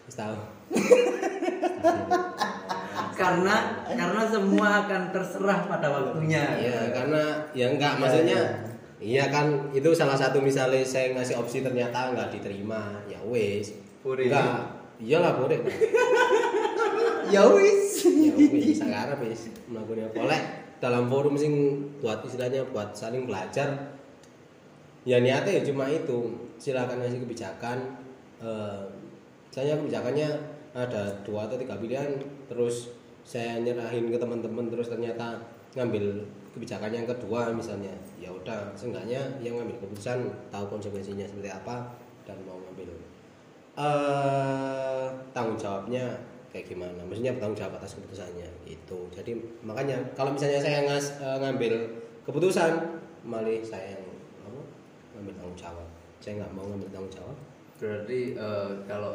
tahu 0.08 0.40
Karena 3.14 3.54
karena 3.86 4.22
semua 4.28 4.68
akan 4.86 5.02
terserah 5.10 5.60
pada 5.66 5.88
waktunya. 5.90 6.44
Iya, 6.58 6.80
karena 6.94 7.22
ya 7.52 7.66
enggak 7.74 7.98
maksudnya 7.98 8.40
iya 8.98 9.30
kan 9.30 9.70
itu 9.70 9.94
salah 9.94 10.18
satu 10.18 10.42
misalnya 10.42 10.82
saya 10.82 11.14
ngasih 11.14 11.38
opsi 11.38 11.62
ternyata 11.62 12.14
enggak 12.14 12.34
diterima, 12.34 12.98
ya 13.06 13.18
wes. 13.26 13.74
Enggak, 14.02 14.78
iyalah 15.02 15.32
boleh. 15.38 15.58
Ya 17.28 17.44
wis. 17.44 18.08
ya 18.08 18.32
wes 19.12 19.52
melakukan 19.68 20.08
boleh 20.16 20.40
dalam 20.78 21.10
forum 21.10 21.34
sing 21.36 21.52
buat 21.98 22.22
istilahnya 22.24 22.64
buat 22.70 22.94
saling 22.94 23.26
belajar. 23.26 23.98
Ya 25.06 25.20
niatnya 25.20 25.60
ya 25.60 25.62
cuma 25.64 25.88
itu, 25.88 26.48
silakan 26.60 27.04
ngasih 27.04 27.20
kebijakan. 27.24 27.78
Eh, 28.40 28.82
saya 29.52 29.76
kebijakannya 29.76 30.28
ada 30.78 31.11
dua 31.26 31.50
atau 31.50 31.58
tiga 31.58 31.75
pilihan, 31.75 32.14
terus 32.47 32.94
saya 33.26 33.61
nyerahin 33.61 34.08
ke 34.08 34.16
teman-teman 34.16 34.70
terus 34.70 34.88
ternyata 34.88 35.37
ngambil 35.76 36.25
kebijakan 36.56 36.90
yang 36.94 37.06
kedua 37.06 37.52
misalnya. 37.52 37.92
Ya 38.16 38.32
udah 38.32 38.73
seenggaknya 38.73 39.20
yang 39.44 39.58
ngambil 39.58 39.76
keputusan 39.85 40.25
tahu 40.49 40.64
konsekuensinya 40.78 41.28
seperti 41.28 41.50
apa 41.52 41.92
dan 42.25 42.40
mau 42.49 42.56
ngambil. 42.56 42.88
Eh 43.78 45.06
tanggung 45.37 45.61
jawabnya 45.61 46.18
kayak 46.50 46.66
gimana? 46.73 47.04
Maksudnya 47.04 47.37
bertanggung 47.37 47.61
jawab 47.61 47.78
atas 47.78 47.94
keputusannya 48.00 48.49
gitu. 48.64 49.06
Jadi 49.12 49.37
makanya 49.62 50.00
kalau 50.16 50.32
misalnya 50.32 50.58
saya 50.58 50.88
ngas, 50.88 51.20
eh, 51.20 51.37
ngambil 51.38 51.75
keputusan 52.25 52.73
malah 53.28 53.61
saya 53.61 53.94
yang 53.94 54.04
apa 54.49 54.61
ngambil 55.14 55.35
tanggung 55.37 55.58
jawab. 55.58 55.87
Saya 56.18 56.42
nggak 56.42 56.52
mau 56.56 56.64
ngambil 56.64 56.88
tanggung 56.90 57.12
jawab. 57.12 57.37
Berarti 57.78 58.35
eh, 58.35 58.70
kalau 58.88 59.14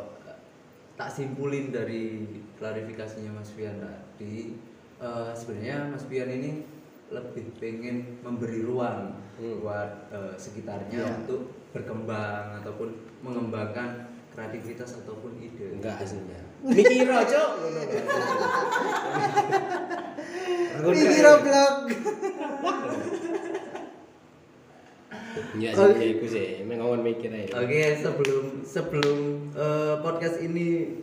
tak 0.94 1.10
simpulin 1.10 1.70
dari 1.70 2.22
klarifikasinya 2.56 3.34
Mas 3.34 3.50
Pian 3.52 3.76
tadi, 3.78 4.54
eh, 4.98 5.32
sebenarnya 5.34 5.90
Mas 5.90 6.06
Pian 6.06 6.30
ini 6.30 6.64
lebih 7.10 7.54
pengen 7.58 8.18
memberi 8.22 8.62
ruang 8.62 9.18
Hmm. 9.34 9.58
buat 9.60 9.90
eh, 10.10 10.34
sekitarnya 10.38 10.94
Iya. 11.00 11.18
untuk 11.20 11.50
berkembang 11.74 12.62
ataupun 12.62 12.94
mengembangkan 13.20 14.06
kreativitas 14.30 15.02
ataupun 15.02 15.34
ide. 15.38 15.74
enggak 15.74 15.98
aslinya 16.00 16.38
mikir 16.64 17.06
aja 17.06 17.42
Mikir 20.74 21.26
blog. 21.44 21.78
Iya 25.58 25.70
sih, 25.74 25.90
ya 25.98 26.08
iku 26.14 26.26
sih, 26.30 26.46
emang 26.62 26.78
ngomong 26.82 27.02
mikir 27.02 27.34
aja. 27.34 27.58
Oke, 27.58 27.98
sebelum 27.98 28.46
sebelum 28.62 29.20
eh, 29.58 29.96
podcast 30.02 30.38
ini 30.40 30.94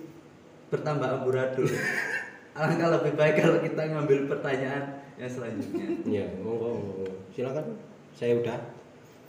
bertambah 0.70 1.22
amburadul, 1.22 1.66
alangkah 2.58 2.94
lebih 3.00 3.18
baik 3.18 3.42
kalau 3.42 3.58
kita 3.58 3.90
ngambil 3.90 4.30
pertanyaan 4.30 5.02
yang 5.18 5.30
selanjutnya. 5.30 5.86
Iya, 6.06 6.24
monggo, 6.38 6.78
monggo. 6.78 7.08
Silakan. 7.34 7.74
Saya 8.14 8.38
udah 8.38 8.58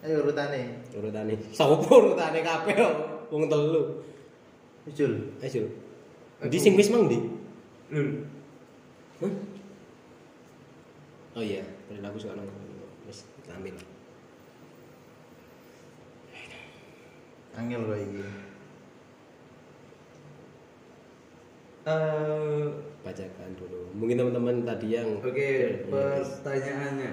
Ayo 0.02 0.26
urutane. 0.26 0.82
urutane. 0.98 1.38
Sopo 1.54 1.86
urutane 1.86 2.42
kabeh 2.42 2.74
kok 2.74 2.94
wong 3.30 3.46
telu. 3.46 4.02
Jul. 4.90 5.38
Ayo. 5.42 5.70
Di 6.42 6.58
sing 6.58 6.74
wis 6.74 6.90
mang 6.90 7.06
ndi? 7.06 7.22
Lul, 7.94 8.26
Hah? 9.22 9.34
Oh 11.38 11.44
iya, 11.46 11.62
perilaku 11.86 12.18
sekarang 12.18 12.50
wis 13.06 13.30
kita 13.46 13.54
ambil. 13.62 13.78
Angel 17.52 17.82
kok 17.84 18.00
iki. 18.00 18.24
eh 21.82 22.66
bacakan 23.02 23.58
dulu 23.58 23.90
mungkin 23.98 24.22
teman-teman 24.22 24.62
tadi 24.62 24.94
yang 24.94 25.18
Oke, 25.18 25.82
Hmm. 25.82 26.22
pertanyaannya. 26.22 27.12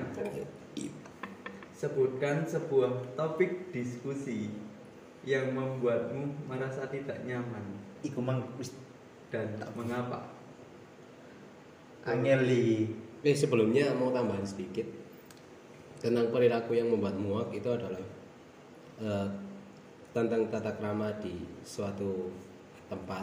Sebutkan 1.73 2.45
sebuah 2.45 3.17
topik 3.17 3.73
diskusi 3.73 4.53
yang 5.25 5.57
membuatmu 5.57 6.45
merasa 6.45 6.85
tidak 6.91 7.17
nyaman 7.25 7.65
Iku 8.05 8.21
mang 8.21 8.45
wis 8.61 8.77
dan 9.33 9.57
mengapa? 9.73 10.29
angeli. 12.05 12.93
Eh 13.25 13.33
sebelumnya 13.33 13.97
mau 13.97 14.13
tambahan 14.13 14.45
sedikit 14.45 14.85
tentang 15.99 16.29
perilaku 16.29 16.77
yang 16.77 16.93
membuat 16.93 17.17
muak 17.17 17.49
itu 17.53 17.69
adalah 17.69 18.05
eh, 19.01 19.29
tentang 20.27 20.51
tata 20.51 20.75
krama 20.75 21.15
di 21.23 21.47
suatu 21.63 22.35
tempat. 22.91 23.23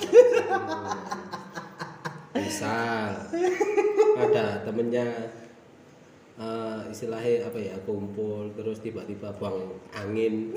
Misal 2.35 3.11
ada 4.15 4.45
temennya 4.63 5.07
eh, 6.39 6.79
istilahnya 6.91 7.47
apa 7.47 7.59
ya 7.59 7.75
kumpul 7.83 8.51
terus 8.55 8.79
tiba-tiba 8.79 9.31
buang 9.35 9.75
angin. 9.91 10.55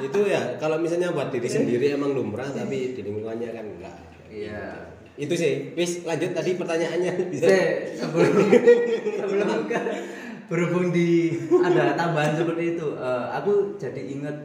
itu 0.00 0.20
ya 0.24 0.56
kalau 0.56 0.80
misalnya 0.80 1.12
buat 1.12 1.28
diri 1.28 1.44
sendiri 1.44 1.92
emang 1.92 2.16
lumrah 2.16 2.48
tapi 2.48 2.96
di 2.96 3.00
lingkungannya 3.04 3.48
kan 3.52 3.64
enggak. 3.64 4.00
Iya. 4.32 4.88
Itu 5.20 5.36
sih. 5.36 5.76
Wis 5.76 6.00
lanjut 6.08 6.32
tadi 6.32 6.56
pertanyaannya 6.56 7.12
bisa. 7.28 7.44
Se- 7.44 8.00
sebelum 8.00 8.34
sebelum 9.20 9.68
ke 9.68 9.80
berhubung 10.50 10.90
di 10.90 11.30
ada 11.62 11.94
tambahan 11.94 12.34
seperti 12.34 12.74
itu, 12.74 12.86
eh, 12.98 13.26
aku 13.30 13.78
jadi 13.78 14.02
ingat 14.18 14.36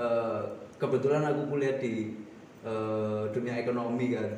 eh, 0.00 0.40
kebetulan 0.80 1.28
aku 1.28 1.52
kuliah 1.52 1.76
di 1.76 2.16
eh, 2.64 3.22
dunia 3.30 3.60
ekonomi 3.60 4.16
kan. 4.16 4.32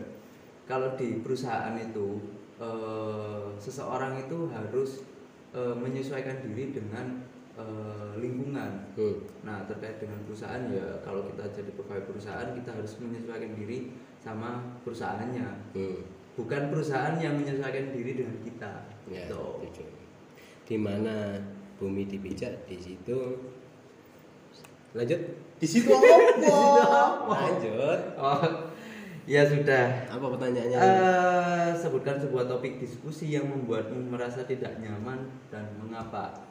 Kalau 0.66 0.98
di 0.98 1.22
perusahaan 1.22 1.78
itu 1.78 2.18
eh, 2.58 3.46
seseorang 3.62 4.26
itu 4.26 4.50
harus 4.50 5.06
eh, 5.54 5.74
menyesuaikan 5.78 6.42
diri 6.42 6.74
dengan 6.74 7.22
eh, 7.54 8.12
lingkungan. 8.18 8.90
Hmm. 8.98 9.16
Nah 9.46 9.62
terkait 9.70 10.02
dengan 10.02 10.18
perusahaan 10.26 10.66
ya 10.66 10.98
kalau 11.06 11.22
kita 11.30 11.46
jadi 11.54 11.70
pegawai 11.78 12.10
perusahaan 12.10 12.50
kita 12.58 12.74
harus 12.74 12.98
menyesuaikan 12.98 13.54
diri 13.54 13.94
sama 14.18 14.66
perusahaannya 14.82 15.46
Hmm. 15.78 16.00
bukan 16.34 16.72
perusahaan 16.72 17.14
yang 17.22 17.38
menyesuaikan 17.38 17.94
diri 17.94 18.18
dengan 18.18 18.34
kita 18.42 18.72
Ya, 19.04 19.28
Gitu. 19.28 19.84
Di 20.64 20.76
mana 20.80 21.40
bumi 21.76 22.08
dipijak 22.08 22.64
di 22.68 22.76
situ. 22.80 23.38
Lanjut. 24.94 25.20
Di 25.62 25.70
situ 25.70 25.86
apa? 25.86 26.12
Lanjut. 27.30 28.00
oh 28.18 28.42
ya 29.24 29.40
sudah 29.48 30.04
Apa 30.10 30.26
pertanyaannya? 30.36 30.76
Eh, 30.76 31.68
sebutkan 31.72 32.20
sebuah 32.20 32.44
topik 32.44 32.76
diskusi 32.76 33.32
yang 33.32 33.48
membuatmu 33.48 34.12
merasa 34.12 34.44
tidak 34.44 34.76
nyaman 34.82 35.24
dan 35.48 35.64
mengapa 35.80 36.44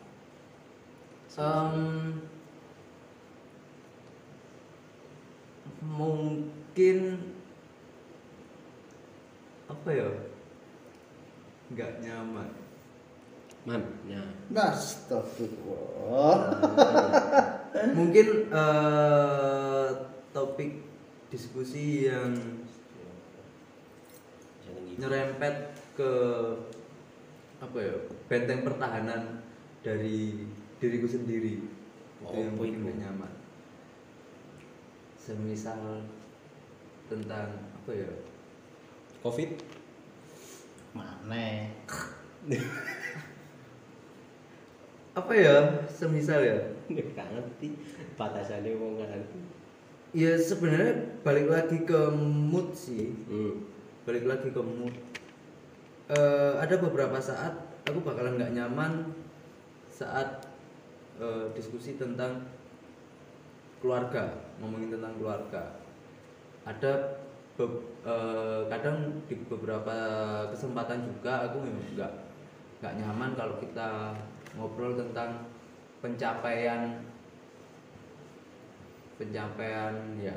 Em, 1.34 2.22
mungkin 5.82 6.98
apa 9.65 9.89
ya 9.89 10.10
nggak 11.74 11.93
nyaman 12.05 12.50
Man, 13.63 13.79
ya. 14.03 14.20
Astagfirullah. 14.51 16.36
mungkin 17.96 18.27
eh, 18.51 19.88
topik 20.29 20.84
diskusi 21.27 22.05
yang 22.05 22.36
gitu. 24.84 25.00
nyerempet 25.00 25.55
ke 25.96 26.12
apa 27.58 27.77
ya 27.79 27.96
benteng 28.27 28.62
pertahanan 28.62 29.41
dari 29.79 30.43
diriku 30.78 31.08
sendiri 31.08 31.63
itu 31.63 31.67
Oh, 32.23 32.32
yang 32.36 32.56
apa 32.56 32.63
bikin 32.63 32.80
itu? 32.80 32.88
gak 32.88 32.97
nyaman 33.04 33.34
semisal 35.17 36.04
tentang 37.08 37.47
apa 37.80 37.91
ya 37.91 38.12
Covid. 39.19 39.56
Mana? 40.91 41.71
apa 45.13 45.34
ya 45.38 45.56
semisal 45.86 46.41
ya? 46.41 46.58
Nggak 46.89 47.28
ngerti. 47.38 47.78
Batasannya 48.17 48.71
wong 48.78 49.02
kan. 49.02 49.21
ya 50.13 50.38
sebenarnya 50.38 51.17
balik 51.26 51.49
lagi 51.49 51.78
ke 51.86 52.02
mood 52.13 52.73
sih. 52.78 53.13
Hmm. 53.26 53.65
balik 54.06 54.28
lagi 54.30 54.49
ke 54.54 54.62
mood. 54.62 54.93
Eh, 56.12 56.54
ada 56.60 56.76
beberapa 56.78 57.17
saat 57.17 57.56
aku 57.88 58.04
bakalan 58.04 58.36
nggak 58.36 58.54
nyaman 58.54 59.15
saat 59.89 60.43
eh, 61.17 61.49
diskusi 61.56 61.95
tentang 61.95 62.45
keluarga 63.82 64.43
ngomongin 64.62 64.93
tentang 64.93 65.13
keluarga. 65.17 65.82
Ada 66.67 67.21
be- 67.58 67.86
eh, 68.06 68.62
kadang 68.69 69.23
di 69.26 69.36
beberapa 69.49 69.95
kesempatan 70.52 71.10
juga 71.10 71.49
aku 71.49 71.58
memang 71.63 71.88
nggak 71.97 72.13
nggak 72.84 72.93
nyaman 72.99 73.32
kalau 73.39 73.56
kita 73.63 74.13
ngobrol 74.58 74.94
tentang 74.94 75.50
pencapaian 76.04 77.02
pencapaian 79.18 79.94
ya 80.20 80.36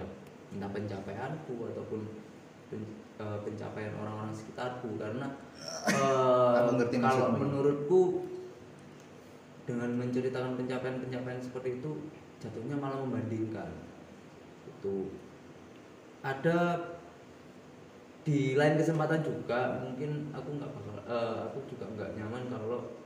entah 0.55 0.71
pencapaianku 0.71 1.55
ataupun 1.75 2.01
pen- 2.71 2.95
eh, 3.19 3.39
pencapaian 3.43 3.93
orang-orang 3.99 4.33
sekitarku. 4.33 4.95
Karena 5.01 5.27
ngerti 6.77 6.97
kalau 7.03 7.35
maksudmu. 7.35 7.41
menurutku 7.43 8.03
dengan 9.67 9.91
menceritakan 9.99 10.55
pencapaian-pencapaian 10.55 11.43
seperti 11.43 11.83
itu 11.83 11.91
jatuhnya 12.39 12.77
malah 12.79 13.03
membandingkan. 13.03 13.75
Itu. 14.71 15.11
Ada 16.23 16.79
di 18.27 18.59
lain 18.59 18.75
kesempatan 18.75 19.23
juga 19.23 19.79
mungkin 19.83 20.35
aku 20.35 20.59
nggak 20.59 20.71
bakal 20.71 20.97
eh, 21.07 21.37
aku 21.51 21.59
juga 21.71 21.87
nggak 21.95 22.11
nyaman 22.19 22.43
kalau 22.51 23.06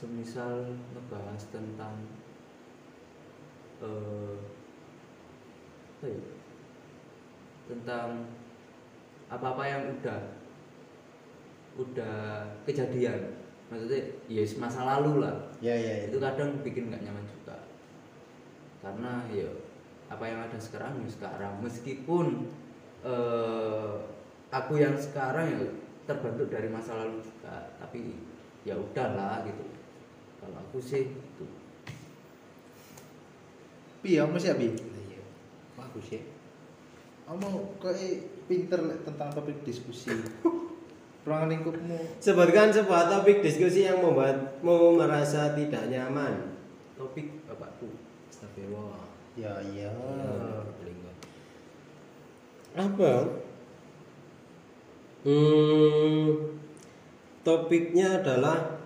semisal 0.00 0.64
ngebahas 0.96 1.42
tentang 1.52 1.92
eh, 3.84 4.36
apa 6.00 6.06
ya? 6.08 6.20
tentang 7.68 8.08
apa-apa 9.28 9.62
yang 9.68 9.82
udah 10.00 10.20
udah 11.76 12.48
kejadian. 12.64 13.36
Maksudnya 13.68 14.00
ya 14.26 14.42
masa 14.56 14.88
lalu 14.88 15.20
lah. 15.20 15.36
Ya 15.60 15.76
ya 15.76 16.08
itu 16.08 16.16
itu. 16.16 16.24
kadang 16.24 16.64
bikin 16.64 16.88
nggak 16.88 17.04
nyaman 17.04 17.28
juga. 17.28 17.60
Karena 18.80 19.28
ya 19.28 19.52
apa 20.08 20.24
yang 20.24 20.40
ada 20.48 20.56
sekarang 20.56 21.04
ya 21.04 21.12
sekarang. 21.12 21.60
Meskipun 21.60 22.48
eh, 23.04 23.92
aku 24.48 24.80
yang 24.80 24.96
sekarang 24.96 25.60
ya 25.60 25.60
terbentuk 26.08 26.48
dari 26.48 26.72
masa 26.72 26.96
lalu 26.96 27.20
juga. 27.20 27.76
Tapi 27.76 28.16
ya 28.64 28.80
udahlah 28.80 29.44
gitu 29.44 29.79
kalau 30.50 30.66
aku 30.66 30.82
sih 30.82 31.14
itu 31.14 31.46
Pi, 34.00 34.16
kamu 34.18 34.34
sih 34.40 34.50
Pi? 34.56 34.66
Iya. 34.74 35.22
Bagus 35.78 36.08
ya. 36.10 36.24
Kamu 37.28 37.78
eh, 37.92 38.26
pinter 38.48 38.80
tentang 39.06 39.28
topik 39.30 39.60
diskusi. 39.62 40.10
Ruang 41.28 41.52
lingkupmu 41.52 42.16
Sebutkan 42.16 42.72
sebuah 42.72 43.12
topik 43.12 43.44
diskusi 43.44 43.84
yang 43.84 44.00
membuatmu 44.02 44.96
merasa 44.98 45.52
tidak 45.52 45.86
nyaman. 45.92 46.56
topik 46.96 47.44
bapakku 47.44 47.92
Astagfirullah. 48.32 49.04
ya 49.36 49.52
ya. 49.68 49.92
Apa? 52.72 53.12
Hmm, 55.20 56.56
topiknya 57.44 58.24
adalah 58.24 58.79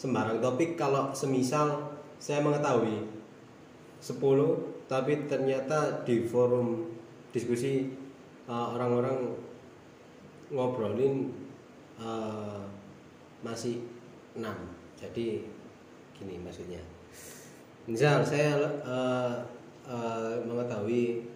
sembarang. 0.00 0.40
Topik 0.40 0.80
kalau 0.80 1.12
semisal 1.12 1.92
saya 2.16 2.40
mengetahui 2.40 3.04
10 4.00 4.16
tapi 4.88 5.28
ternyata 5.28 6.00
di 6.08 6.24
forum 6.24 6.88
diskusi 7.36 7.92
uh, 8.48 8.72
orang-orang 8.72 9.36
ngobrolin 10.48 11.28
uh, 12.00 12.64
masih 13.44 13.84
6 14.32 14.40
jadi 14.96 15.44
gini 16.16 16.40
maksudnya. 16.40 16.80
Misal 17.84 18.24
saya 18.24 18.56
uh, 18.80 19.36
uh, 19.84 20.40
mengetahui 20.48 21.28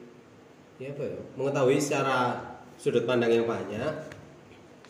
ya 0.80 0.90
apa 0.90 1.04
ya 1.06 1.20
mengetahui 1.38 1.78
secara 1.78 2.34
sudut 2.74 3.06
pandang 3.06 3.30
yang 3.30 3.46
banyak 3.46 3.94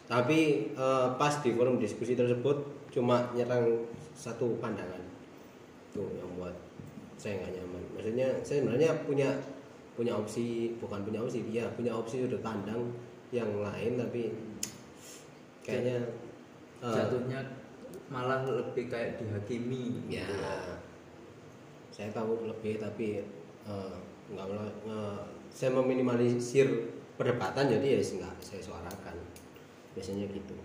tapi 0.04 0.72
eh, 0.76 1.06
pas 1.16 1.32
di 1.40 1.50
forum 1.56 1.80
diskusi 1.80 2.12
tersebut 2.12 2.73
cuma 2.94 3.26
nyerang 3.34 3.82
satu 4.14 4.54
pandangan. 4.62 5.02
Itu 5.90 6.06
yang 6.14 6.30
buat 6.38 6.54
saya 7.18 7.42
nggak 7.42 7.52
nyaman. 7.58 7.82
Maksudnya 7.98 8.28
saya 8.46 8.62
sebenarnya 8.62 8.90
punya 9.02 9.30
punya 9.94 10.14
opsi 10.14 10.74
bukan 10.78 11.06
punya 11.06 11.22
opsi 11.22 11.46
dia 11.46 11.70
punya 11.78 11.94
opsi 11.94 12.26
sudut 12.26 12.42
pandang 12.42 12.90
yang 13.30 13.46
lain 13.62 13.94
tapi 13.94 14.34
kayaknya 15.62 16.02
eh, 16.82 16.94
jatuhnya 16.98 17.40
malah 18.10 18.42
lebih 18.42 18.90
kayak 18.90 19.22
dihakimi 19.22 20.02
ya 20.10 20.26
gitu. 20.26 20.74
saya 21.94 22.10
tahu 22.10 22.42
lebih 22.50 22.82
tapi 22.82 23.22
eh, 23.70 23.96
nggak 24.34 24.46
eh, 24.90 25.22
saya 25.54 25.70
meminimalisir 25.78 26.66
perdebatan 27.14 27.70
jadi 27.70 27.98
ya 27.98 27.98
nggak 28.02 28.34
saya 28.42 28.58
suarakan. 28.58 29.16
Biasanya 29.94 30.26
gitu 30.26 30.58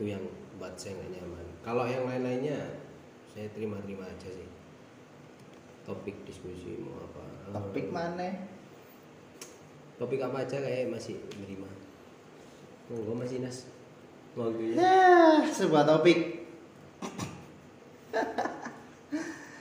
itu 0.00 0.16
yang 0.16 0.24
buat 0.56 0.72
saya 0.80 0.96
nggak 0.96 1.20
nyaman. 1.20 1.44
Kalau 1.60 1.84
yang 1.84 2.08
lain-lainnya 2.08 2.56
saya 3.28 3.52
terima-terima 3.52 4.08
aja 4.08 4.32
sih. 4.32 4.48
Topik 5.84 6.24
diskusi 6.24 6.80
mau 6.80 7.04
apa? 7.04 7.20
Topik 7.52 7.92
mana? 7.92 8.48
Topik 10.00 10.24
apa 10.24 10.48
aja 10.48 10.56
kayak 10.56 10.88
masih 10.88 11.20
menerima 11.36 11.68
monggo 12.88 13.12
masih 13.12 13.44
nas 13.44 13.68
waktunya 14.32 14.80
ya. 14.80 15.44
Sebuah 15.52 15.84
topik. 15.84 16.48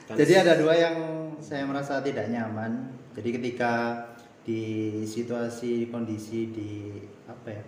Kan- 0.08 0.16
Jadi 0.16 0.34
ada 0.40 0.56
dua 0.56 0.72
yang 0.72 0.96
saya 1.44 1.68
merasa 1.68 2.00
tidak 2.00 2.32
nyaman. 2.32 2.96
Jadi 3.12 3.30
ketika 3.36 4.08
di 4.48 4.64
situasi 5.04 5.92
kondisi 5.92 6.48
di 6.48 6.96
apa 7.28 7.60
ya 7.60 7.64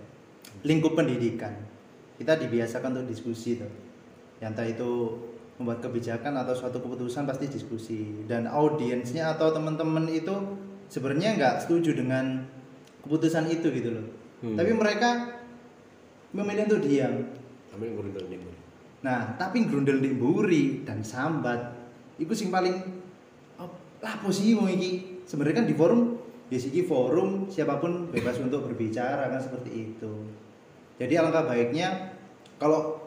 lingkup 0.64 0.96
pendidikan 0.96 1.52
kita 2.22 2.38
dibiasakan 2.38 3.02
untuk 3.02 3.10
diskusi 3.10 3.58
tuh. 3.58 3.72
Yang 4.38 4.50
entah 4.54 4.68
itu 4.70 4.92
membuat 5.58 5.82
kebijakan 5.82 6.38
atau 6.38 6.54
suatu 6.54 6.78
keputusan 6.78 7.26
pasti 7.26 7.50
diskusi 7.50 8.26
dan 8.30 8.46
audiensnya 8.46 9.34
atau 9.34 9.50
teman-teman 9.50 10.06
itu 10.10 10.34
sebenarnya 10.86 11.38
nggak 11.38 11.56
setuju 11.66 11.98
dengan 11.98 12.46
keputusan 13.02 13.50
itu 13.50 13.74
gitu 13.74 13.90
loh. 13.90 14.06
Hmm. 14.46 14.58
Tapi 14.58 14.72
mereka 14.74 15.10
memilih 16.34 16.70
untuk 16.70 16.86
diam. 16.86 17.14
kami 17.72 17.88
ngurundel 17.88 18.28
nih 18.28 18.36
Bu. 18.36 18.52
Nah, 19.02 19.34
tapi 19.40 19.64
grundel 19.64 20.04
di 20.04 20.12
mburi 20.12 20.84
dan 20.84 21.02
sambat 21.02 21.74
iku 22.20 22.36
sing 22.36 22.52
paling 22.52 22.76
oh, 23.58 23.72
lapo 24.04 24.30
sih 24.30 24.54
wong 24.54 24.70
iki. 24.70 25.24
Sebenarnya 25.26 25.64
kan 25.64 25.68
di 25.72 25.76
forum 25.78 26.20
di 26.52 26.60
sini 26.60 26.84
forum 26.84 27.48
siapa 27.48 27.80
pun 27.80 28.12
bebas 28.12 28.36
untuk 28.44 28.68
berbicara 28.68 29.32
kan 29.32 29.40
seperti 29.40 29.72
itu. 29.72 30.12
Jadi 31.02 31.18
alangkah 31.18 31.50
baiknya 31.50 32.14
kalau 32.62 33.02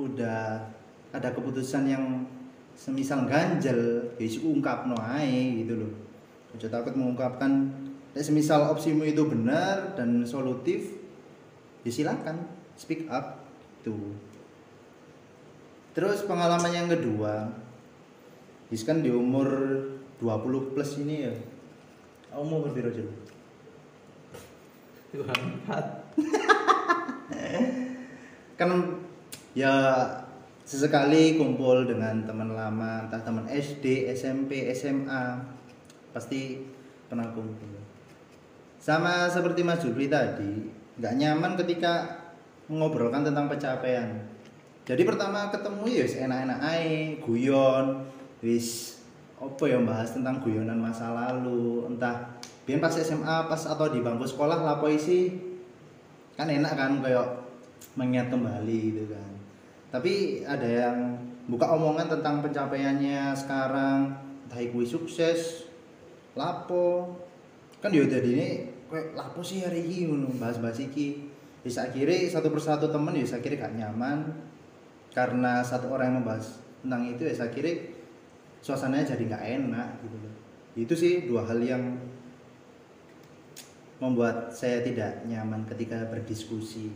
udah 0.00 0.64
ada 1.12 1.28
keputusan 1.28 1.84
yang 1.84 2.24
semisal 2.72 3.28
ganjel, 3.28 4.08
ya 4.16 4.28
ungkap 4.40 4.88
ae 5.12 5.60
gitu 5.60 5.76
loh. 5.76 5.92
Ojo 6.56 6.64
takut 6.72 6.96
mengungkapkan 6.96 7.68
Nek 8.16 8.24
semisal 8.24 8.72
opsimu 8.72 9.04
itu 9.04 9.20
benar 9.28 9.92
dan 9.92 10.24
solutif, 10.24 10.96
ya 11.84 11.92
silakan 11.92 12.48
speak 12.80 13.04
up 13.12 13.44
tuh. 13.84 14.16
Terus 15.92 16.24
pengalaman 16.24 16.72
yang 16.72 16.88
kedua, 16.88 17.52
Is 18.74 18.84
kan 18.84 19.00
di 19.00 19.08
umur 19.08 19.48
20 20.20 20.72
plus 20.76 21.00
ini 21.00 21.30
ya. 21.30 21.34
Kamu 22.32 22.42
umur 22.44 22.68
berapa 22.68 22.92
Jul? 22.92 23.08
Dua 25.12 25.32
empat. 25.32 25.84
Kan 28.58 28.98
ya 29.54 29.72
sesekali 30.68 31.40
kumpul 31.40 31.88
dengan 31.88 32.26
teman 32.28 32.52
lama, 32.52 33.08
entah 33.08 33.22
teman 33.24 33.48
SD, 33.48 34.10
SMP, 34.12 34.68
SMA, 34.76 35.40
pasti 36.12 36.60
pernah 37.08 37.30
kumpul. 37.32 37.80
Sama 38.76 39.30
seperti 39.32 39.64
Mas 39.64 39.80
Jupri 39.80 40.12
tadi, 40.12 40.68
nggak 41.00 41.16
nyaman 41.16 41.56
ketika 41.56 42.20
mengobrolkan 42.68 43.24
tentang 43.24 43.48
pencapaian. 43.48 44.28
Jadi 44.84 45.02
pertama 45.08 45.48
ketemu 45.48 45.84
ya 45.88 46.06
enak-enak 46.28 46.58
ae, 46.64 47.16
guyon, 47.24 48.04
wis 48.44 48.98
apa 49.38 49.64
ya 49.70 49.78
bahas 49.80 50.12
tentang 50.12 50.42
guyonan 50.42 50.76
masa 50.76 51.14
lalu, 51.14 51.86
entah 51.88 52.36
biar 52.68 52.84
pas 52.84 52.92
SMA 52.92 53.48
pas 53.48 53.62
atau 53.64 53.88
di 53.88 54.04
bangku 54.04 54.28
sekolah 54.28 54.60
lapoi 54.60 55.00
sih 55.00 55.32
kan 56.36 56.52
enak 56.52 56.76
kan 56.76 57.00
kayak 57.00 57.47
mengingat 57.98 58.30
kembali 58.30 58.78
gitu 58.94 59.04
kan. 59.10 59.30
Tapi 59.90 60.46
ada 60.46 60.64
yang 60.64 61.18
buka 61.50 61.66
omongan 61.74 62.06
tentang 62.06 62.46
pencapaiannya 62.46 63.34
sekarang, 63.34 64.14
entah 64.46 64.60
iku 64.62 64.86
wis 64.86 64.94
sukses, 64.94 65.66
lapo, 66.38 67.18
kan 67.82 67.90
yo 67.90 68.06
jadi 68.06 68.28
ini 68.30 68.48
kayak 68.86 69.18
lapo 69.18 69.42
sih 69.42 69.66
hari 69.66 69.82
ini 69.82 70.06
bahas-bahas 70.38 70.78
iki. 70.78 71.26
Bisa 71.58 71.90
akhirnya 71.90 72.30
satu 72.30 72.54
persatu 72.54 72.86
temen 72.86 73.18
ya 73.18 73.26
saya 73.26 73.42
gak 73.42 73.74
nyaman 73.74 74.30
karena 75.10 75.58
satu 75.66 75.90
orang 75.90 76.14
yang 76.14 76.16
membahas 76.22 76.62
tentang 76.78 77.02
itu 77.10 77.26
ya 77.26 77.34
saya 77.34 77.50
kira 77.50 77.74
suasananya 78.62 79.18
jadi 79.18 79.22
nggak 79.26 79.44
enak 79.58 79.88
gitu 80.06 80.16
loh. 80.22 80.34
Itu 80.78 80.94
sih 80.94 81.26
dua 81.26 81.42
hal 81.50 81.58
yang 81.58 81.98
membuat 83.98 84.54
saya 84.54 84.78
tidak 84.86 85.26
nyaman 85.26 85.66
ketika 85.66 86.06
berdiskusi. 86.06 86.94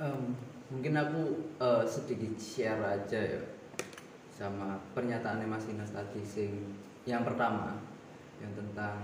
Em, 0.00 0.32
mungkin 0.72 0.96
aku 0.96 1.22
eh, 1.60 1.84
sedikit 1.84 2.32
share 2.34 2.80
aja 2.80 3.20
ya 3.20 3.42
sama 4.32 4.80
pernyataannya 4.96 5.44
Mas 5.44 5.68
Inas 5.68 5.92
tadi 5.92 6.24
sing 6.24 6.72
yang 7.04 7.20
pertama 7.20 7.76
yang 8.40 8.48
tentang 8.56 8.96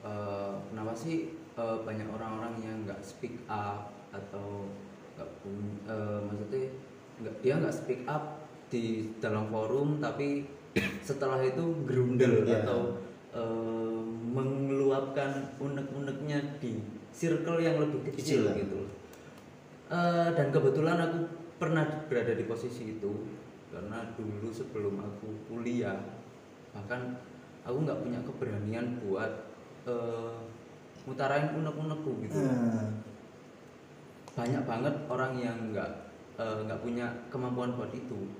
eh, 0.00 0.54
kenapa 0.70 0.94
sih 0.94 1.34
eh, 1.34 1.76
banyak 1.82 2.06
orang-orang 2.06 2.54
yang 2.62 2.76
nggak 2.86 3.02
speak 3.02 3.42
up 3.50 3.90
atau 4.10 4.70
nggak 5.18 5.30
pun- 5.42 5.82
eh, 5.84 6.18
maksudnya 6.22 6.70
nggak 7.18 7.34
dia 7.42 7.54
nggak 7.58 7.74
speak 7.74 8.02
up 8.06 8.46
di 8.70 9.10
dalam 9.18 9.50
forum 9.50 9.98
tapi 9.98 10.46
setelah 11.02 11.42
itu 11.42 11.82
gerundel 11.82 12.46
Iya. 12.46 12.62
atau 12.62 12.94
eh, 13.34 13.98
mengeluapkan 14.30 15.50
unek-uneknya 15.58 16.38
di 16.62 16.78
circle 17.10 17.58
yang 17.58 17.82
lebih 17.82 18.06
kecil 18.14 18.46
Kecil. 18.46 18.62
gitu 18.62 18.76
loh. 18.86 18.90
Eh, 19.90 20.28
dan 20.38 20.54
kebetulan 20.54 21.02
aku 21.02 21.18
pernah 21.58 21.82
berada 22.06 22.30
di 22.38 22.46
posisi 22.46 22.94
itu 22.94 23.10
karena 23.74 24.06
dulu 24.14 24.46
sebelum 24.54 25.02
aku 25.02 25.50
kuliah 25.50 25.98
bahkan 26.70 27.18
aku 27.66 27.82
nggak 27.82 27.98
punya 27.98 28.22
keberanian 28.22 29.02
buat 29.02 29.50
eh, 29.90 30.38
mutarain 31.10 31.58
unek-unekku 31.58 32.22
gitu. 32.22 32.38
Hmm. 32.38 33.02
banyak 34.30 34.62
banget 34.62 34.94
orang 35.10 35.34
yang 35.42 35.58
nggak 35.74 35.90
eh, 36.38 36.58
nggak 36.70 36.80
punya 36.86 37.10
kemampuan 37.26 37.74
buat 37.74 37.90
itu. 37.90 38.30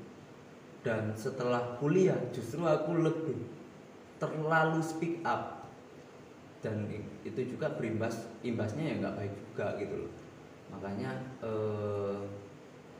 Dan 0.86 1.18
setelah 1.18 1.74
kuliah 1.82 2.30
justru 2.30 2.62
aku 2.62 2.94
lebih 2.94 3.42
terlalu 4.22 4.78
speak 4.86 5.18
up. 5.26 5.66
Dan 6.62 6.86
itu 7.26 7.40
juga 7.42 7.74
berimbas 7.74 8.30
imbasnya 8.46 8.86
ya 8.86 8.94
nggak 9.02 9.16
baik 9.18 9.34
juga 9.34 9.66
gitu 9.82 10.06
loh 10.06 10.29
makanya 10.70 11.10
eh, 11.42 12.18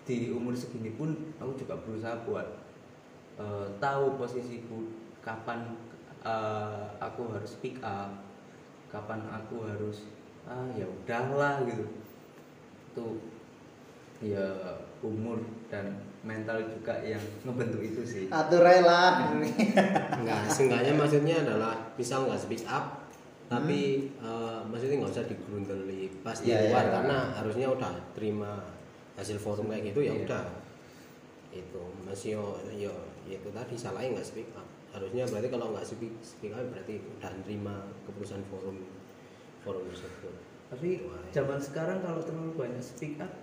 di 0.05 0.35
umur 0.35 0.53
segini 0.53 0.95
pun 0.99 1.15
aku 1.39 1.55
juga 1.55 1.79
berusaha 1.81 2.27
buat 2.27 2.47
eh, 3.39 3.67
tahu 3.79 4.19
posisiku 4.19 4.91
kapan 5.23 5.79
eh, 6.27 6.85
aku 6.99 7.31
harus 7.33 7.57
speak 7.57 7.79
up 7.81 8.13
kapan 8.91 9.23
aku 9.31 9.71
harus 9.71 10.05
ah 10.51 10.67
ya 10.75 10.85
udahlah 10.89 11.63
gitu 11.63 11.87
itu 12.91 13.07
ya 14.21 14.77
umur 15.01 15.41
dan 15.73 15.97
mental 16.21 16.61
juga 16.61 17.01
yang 17.01 17.23
ngebentuk 17.47 17.81
itu 17.81 18.03
sih 18.05 18.25
Atur 18.29 18.61
ae 18.61 18.85
lah. 18.85 19.33
Enggak, 20.21 20.41
seenggaknya 20.53 20.93
maksudnya 20.93 21.41
adalah 21.41 21.73
misal 21.97 22.29
nggak 22.29 22.37
speak 22.37 22.69
up, 22.69 23.00
tapi 23.51 23.81
eh, 24.15 24.61
maksudnya 24.63 25.03
nggak 25.03 25.11
usah 25.11 25.27
digerundeli 25.27 26.07
pas 26.23 26.39
di 26.39 26.49
Iya, 26.49 26.71
luar 26.71 26.87
iya. 26.87 26.93
karena 26.95 27.19
harusnya 27.35 27.67
udah 27.69 27.93
terima 28.15 28.63
hasil 29.19 29.37
forum 29.37 29.67
kayak 29.67 29.91
gitu 29.91 30.07
ya 30.07 30.15
Iya. 30.15 30.23
udah. 30.25 30.45
Itu 31.51 31.83
masih 32.07 32.39
yo, 32.39 32.45
yo 32.71 32.95
ya 33.27 33.35
itu 33.37 33.51
tadi 33.51 33.75
salahnya 33.75 34.15
nggak 34.15 34.25
speak 34.25 34.55
up. 34.55 34.63
Harusnya 34.91 35.27
berarti 35.27 35.49
kalau 35.51 35.75
nggak 35.75 35.83
speak, 35.83 36.15
speak 36.23 36.55
up 36.55 36.63
berarti 36.65 37.03
udah 37.19 37.31
terima 37.43 37.75
keputusan 38.07 38.39
forum 38.47 38.87
forum 39.61 39.83
tersebut. 39.85 40.35
tapi 40.71 41.03
aja. 41.03 41.43
zaman 41.43 41.59
sekarang 41.59 41.99
kalau 41.99 42.23
terlalu 42.23 42.55
banyak 42.55 42.79
speak 42.79 43.19
up 43.19 43.35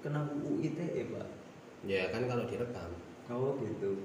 kena 0.00 0.24
UU 0.24 0.64
ITE 0.64 1.12
pak 1.12 1.28
Ya 1.84 2.08
kan 2.08 2.24
kalau 2.24 2.48
direkam. 2.48 2.88
oh 3.28 3.52
gitu 3.60 4.00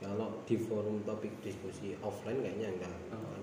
Kalau 0.00 0.40
di 0.42 0.56
forum 0.56 1.04
topik 1.04 1.28
diskusi 1.44 1.92
offline 2.00 2.40
kayaknya 2.40 2.72
enggak. 2.72 2.96
Oh. 3.12 3.36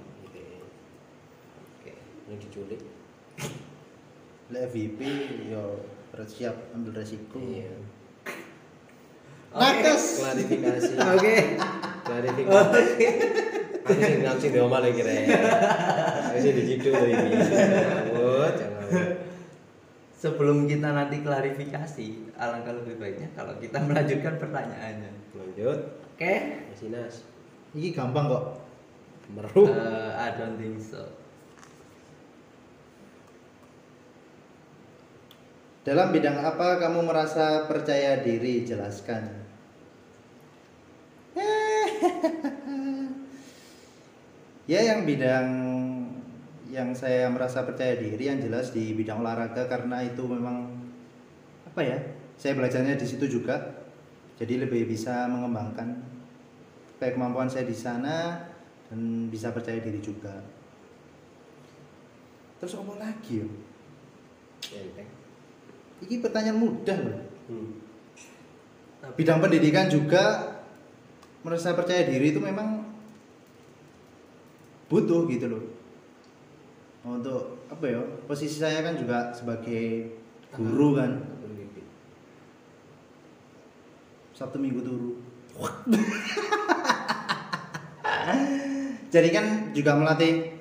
Yang 2.27 2.39
diculik. 2.47 2.81
Lek 4.51 4.61
FVP 4.71 4.99
yo 5.51 5.83
harus 6.15 6.29
siap 6.31 6.55
ambil 6.75 6.95
resiko. 6.99 7.39
Iya. 7.39 7.71
Nakes. 9.57 10.03
klarifikasi 10.21 10.93
oke 10.99 11.35
klarifikasi 12.03 12.83
aku 13.87 14.03
sing 14.03 14.19
langsung 14.27 14.51
diomal 14.51 14.83
lagi 14.83 14.99
kira 14.99 15.11
Masih 16.35 16.51
diciduk 16.53 16.91
loh 16.93 17.07
ini. 17.07 17.31
Sebelum 20.17 20.65
kita 20.65 20.97
nanti 20.97 21.21
klarifikasi, 21.21 22.07
alangkah 22.41 22.73
lebih 22.73 22.97
baiknya 22.97 23.29
kalau 23.37 23.53
kita 23.61 23.77
melanjutkan 23.85 24.41
pertanyaannya. 24.41 25.13
Lanjut. 25.37 25.79
Oke? 26.17 26.33
Nas. 26.89 27.21
Ini 27.77 27.93
gampang 27.93 28.25
kok. 28.25 28.45
Meruh. 29.37 29.69
Eh, 29.69 30.11
I 30.17 30.27
don't 30.33 30.57
think 30.57 30.81
so. 30.81 31.05
Dalam 35.87 36.11
bidang 36.11 36.43
apa 36.43 36.83
kamu 36.83 37.07
merasa 37.07 37.63
percaya 37.63 38.19
diri? 38.19 38.67
Jelaskan. 38.67 39.23
ya 44.67 44.83
yang 44.83 45.07
bidang 45.07 45.47
yang 46.67 46.91
saya 46.91 47.31
merasa 47.31 47.63
percaya 47.63 47.95
diri 47.95 48.27
yang 48.27 48.43
jelas 48.43 48.75
di 48.75 48.91
bidang 48.99 49.23
olahraga 49.23 49.63
karena 49.71 50.03
itu 50.03 50.27
memang 50.27 50.75
apa 51.71 51.79
ya? 51.79 51.95
Saya 52.35 52.59
belajarnya 52.59 52.99
di 52.99 53.07
situ 53.07 53.39
juga. 53.39 53.87
Jadi 54.35 54.67
lebih 54.67 54.91
bisa 54.91 55.23
mengembangkan 55.31 56.03
kayak 56.99 57.15
kemampuan 57.15 57.47
saya 57.47 57.63
di 57.63 57.71
sana 57.71 58.43
dan 58.91 59.31
bisa 59.31 59.55
percaya 59.55 59.79
diri 59.79 60.03
juga. 60.03 60.35
Terus 62.59 62.75
apa 62.75 62.91
lagi 62.99 63.39
ya? 63.39 63.47
Ini 66.05 66.21
pertanyaan 66.21 66.59
mudah 66.61 66.97
loh. 67.01 67.17
Hmm. 67.47 67.69
Bidang 69.17 69.39
pendidikan 69.41 69.89
juga 69.89 70.53
merasa 71.41 71.73
percaya 71.73 72.03
diri 72.05 72.35
itu 72.35 72.43
memang 72.43 72.85
butuh 74.91 75.25
gitu 75.31 75.47
loh. 75.47 75.63
Untuk 77.07 77.65
apa 77.71 77.85
ya? 77.87 78.03
Posisi 78.27 78.59
saya 78.59 78.83
kan 78.83 78.99
juga 78.99 79.31
sebagai 79.31 80.11
guru 80.53 80.99
kan. 80.99 81.11
Sabtu 84.37 84.61
Minggu 84.61 84.85
turu. 84.85 85.17
Jadi 89.13 89.29
kan 89.33 89.73
juga 89.73 89.97
melatih 89.97 90.53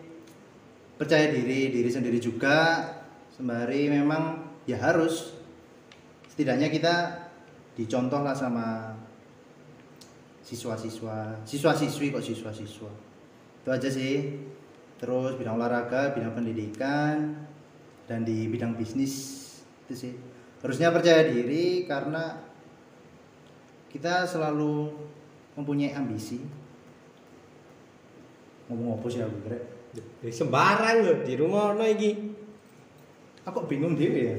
percaya 0.97 1.29
diri 1.29 1.69
diri 1.69 1.91
sendiri 1.93 2.17
juga 2.17 2.81
sembari 3.29 3.93
memang 3.93 4.46
ya 4.67 4.77
harus. 4.83 5.33
Setidaknya 6.29 6.69
kita 6.69 6.95
dicontoh 7.79 8.21
lah 8.21 8.37
sama 8.37 8.93
siswa-siswa. 10.45 11.43
Siswa-siswi 11.49 12.13
kok 12.13 12.23
siswa-siswa? 12.23 12.93
Itu 13.63 13.69
aja 13.73 13.89
sih. 13.89 14.37
Terus 14.97 15.37
bidang 15.37 15.57
olahraga 15.57 16.13
bidang 16.13 16.37
pendidikan 16.37 17.47
dan 18.09 18.25
di 18.25 18.47
bidang 18.47 18.77
bisnis 18.77 19.15
itu 19.87 19.95
sih. 19.95 20.15
Harusnya 20.61 20.93
percaya 20.93 21.27
diri 21.29 21.85
karena 21.85 22.37
kita 23.93 24.29
selalu 24.29 24.93
mempunyai 25.57 25.97
ambisi. 25.97 26.41
Ngomong 28.67 28.99
apa 28.99 29.07
sih 29.09 29.23
aku 29.23 29.39
kira 29.47 29.59
Ya, 29.97 30.29
sembarang 30.29 31.09
loh 31.09 31.19
di 31.25 31.35
rumah 31.41 31.73
no 31.73 31.81
iki. 31.89 32.37
aku 33.49 33.65
bingung 33.65 33.97
dewe 33.97 34.21
ya 34.27 34.37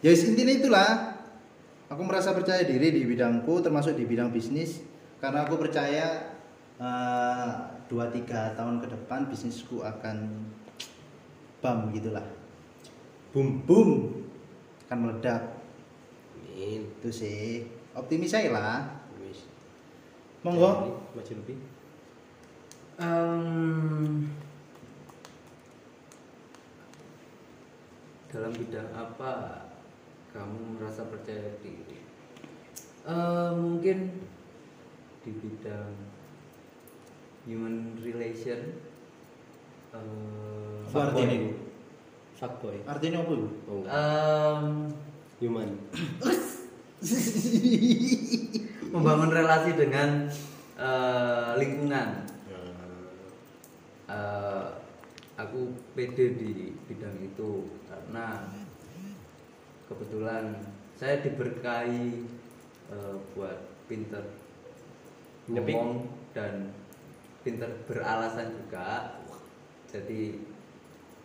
ya 0.00 0.10
wis, 0.12 0.24
intinya 0.26 0.52
itulah. 0.52 0.90
Aku 1.86 2.02
merasa 2.02 2.34
percaya 2.34 2.66
diri 2.66 2.90
di 2.90 3.06
bidangku 3.06 3.62
termasuk 3.62 3.94
di 3.94 4.02
bidang 4.02 4.34
bisnis 4.34 4.82
karena 5.22 5.46
aku 5.46 5.54
percaya 5.54 6.34
eh, 6.82 7.48
dua 7.86 8.10
tiga 8.10 8.58
tahun 8.58 8.82
ke 8.82 8.90
depan 8.90 9.30
bisnisku 9.30 9.86
akan 9.86 10.50
bam 11.62 11.94
gitulah 11.94 12.26
Boom. 13.36 13.60
boom. 13.68 13.90
Akan 14.88 14.98
meledak. 15.04 15.60
Amin. 16.40 16.88
itu 16.88 17.12
sih. 17.12 17.68
Optimis 17.92 18.32
saya 18.32 18.48
lah. 18.48 18.80
Monggo. 20.40 21.04
Maju 21.12 21.32
lebih. 21.44 21.58
Em, 22.96 24.24
dalam 28.32 28.52
bidang 28.56 28.88
apa 28.96 29.65
kamu 30.36 30.76
merasa 30.76 31.08
percaya 31.08 31.56
diri? 31.58 31.96
Eh, 33.06 33.50
mungkin 33.54 34.20
di 35.22 35.30
bidang 35.32 35.96
human 37.44 37.76
relation. 37.98 38.76
eh, 39.90 40.84
Apa 40.86 40.98
artinya? 41.08 41.38
Fuckboy. 42.36 42.76
artinya 42.84 43.24
apa 43.24 43.32
itu 43.32 43.48
Oh, 43.64 43.74
enggak. 43.80 43.92
em, 43.96 44.66
Human. 45.36 45.70
membangun 48.92 49.30
relasi 49.30 49.72
dengan 49.72 50.28
eh, 50.76 51.50
lingkungan. 51.56 52.08
Eh, 54.06 54.66
aku 55.34 55.60
pede 55.92 56.26
di 56.32 56.50
bidang 56.86 57.16
itu 57.20 57.50
karena 57.84 58.46
kebetulan 59.86 60.54
saya 60.94 61.20
diberkahi 61.20 62.24
eh, 62.88 63.14
buat 63.32 63.58
pinter 63.86 64.22
Nyepik. 65.46 65.74
ngomong 65.74 65.90
dan 66.32 66.74
pinter 67.40 67.70
beralasan 67.86 68.50
juga 68.50 69.14
jadi 69.86 70.34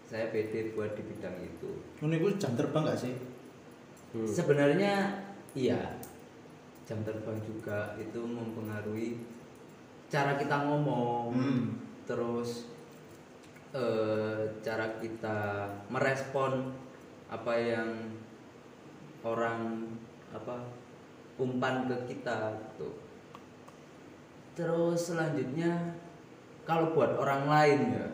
saya 0.06 0.30
pede 0.30 0.71
buat 0.71 0.93
di 0.93 1.02
bidang 1.02 1.38
itu 1.39 1.71
ini 2.00 2.15
gue 2.17 2.32
jam 2.36 2.54
terbang 2.54 2.86
gak 2.86 3.00
sih 3.00 3.15
Hmm. 4.12 4.28
sebenarnya 4.28 5.24
iya 5.56 5.95
jam 6.84 7.00
terbang 7.02 7.39
juga 7.39 7.95
itu 7.95 8.19
mempengaruhi 8.19 9.24
cara 10.06 10.36
kita 10.36 10.67
ngomong 10.67 11.32
Hmm. 11.32 11.80
terus 12.04 12.67
eh, 13.71 14.52
cara 14.60 15.00
kita 15.00 15.63
merespon 15.88 16.76
apa 17.32 17.54
yang 17.56 17.88
orang 19.21 19.89
apa 20.34 20.65
umpan 21.38 21.89
ke 21.89 21.97
kita 22.13 22.57
gitu. 22.57 22.89
Terus 24.57 24.99
selanjutnya 25.13 25.95
kalau 26.67 26.93
buat 26.93 27.17
orang 27.17 27.49
lain 27.49 27.79
ya 27.97 28.07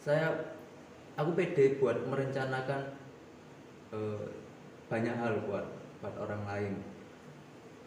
saya 0.00 0.26
aku 1.14 1.36
pede 1.36 1.76
buat 1.76 2.00
merencanakan 2.08 2.96
eh, 3.92 4.26
banyak 4.88 5.14
hal 5.14 5.44
buat 5.44 5.66
buat 6.00 6.14
orang 6.16 6.42
lain. 6.48 6.74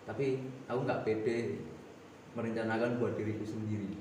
Tapi 0.05 0.45
aku 0.69 0.79
nggak 0.85 1.03
pede 1.03 1.57
merencanakan 2.37 3.01
buat 3.01 3.17
diriku 3.17 3.45
sendiri. 3.45 3.97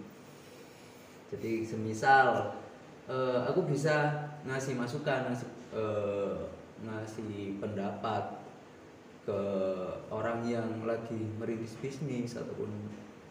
Jadi 1.33 1.64
semisal 1.64 2.61
eh, 3.09 3.40
aku 3.48 3.64
bisa 3.64 4.29
ngasih 4.44 4.77
masukan 4.77 5.33
ngasih, 5.33 5.48
eh, 5.72 6.37
ngasih 6.83 7.62
pendapat 7.62 8.42
ke 9.23 9.40
orang 10.11 10.42
yang 10.42 10.83
lagi 10.83 11.31
merintis 11.38 11.79
bisnis 11.79 12.35
ataupun 12.35 12.71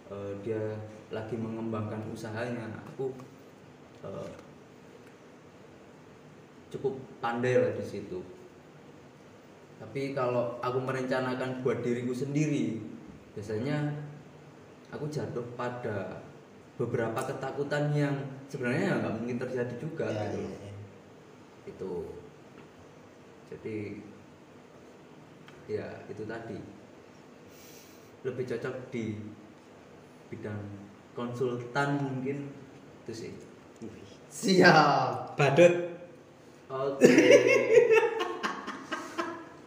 eh, 0.07 0.33
dia 0.39 0.79
lagi 1.11 1.35
mengembangkan 1.35 1.99
usahanya. 2.11 2.67
Aku 2.95 3.11
eh, 4.07 4.29
cukup 6.71 6.95
pandai 7.19 7.59
lah 7.59 7.75
di 7.75 7.83
situ. 7.83 8.23
Tapi 9.81 10.15
kalau 10.15 10.61
aku 10.63 10.79
merencanakan 10.79 11.65
buat 11.65 11.83
diriku 11.83 12.13
sendiri 12.13 12.79
biasanya 13.31 13.91
aku 14.91 15.07
jatuh 15.07 15.43
pada 15.55 16.19
beberapa 16.75 17.19
ketakutan 17.23 17.91
yang 17.95 18.15
sebenarnya 18.51 18.91
ya 18.91 18.95
nggak 18.99 19.15
mungkin 19.23 19.37
terjadi 19.39 19.75
juga 19.79 20.05
Ya, 20.11 20.27
gitu 20.27 20.39
ya, 20.43 20.57
ya. 20.67 20.73
itu 21.71 21.91
jadi 23.51 23.99
ya 25.67 25.87
itu 26.07 26.23
tadi 26.23 26.57
lebih 28.23 28.45
cocok 28.47 28.75
di 28.89 29.19
bidang 30.31 30.63
konsultan 31.11 31.99
mungkin 31.99 32.47
itu 33.03 33.11
sih 33.11 33.31
siap 34.31 35.35
Badut. 35.35 35.91
oke 36.71 37.03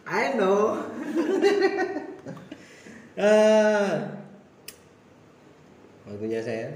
I 0.05 0.37
know 0.37 0.77
Ah. 3.15 3.95
Waktunya 6.05 6.43
saya. 6.43 6.67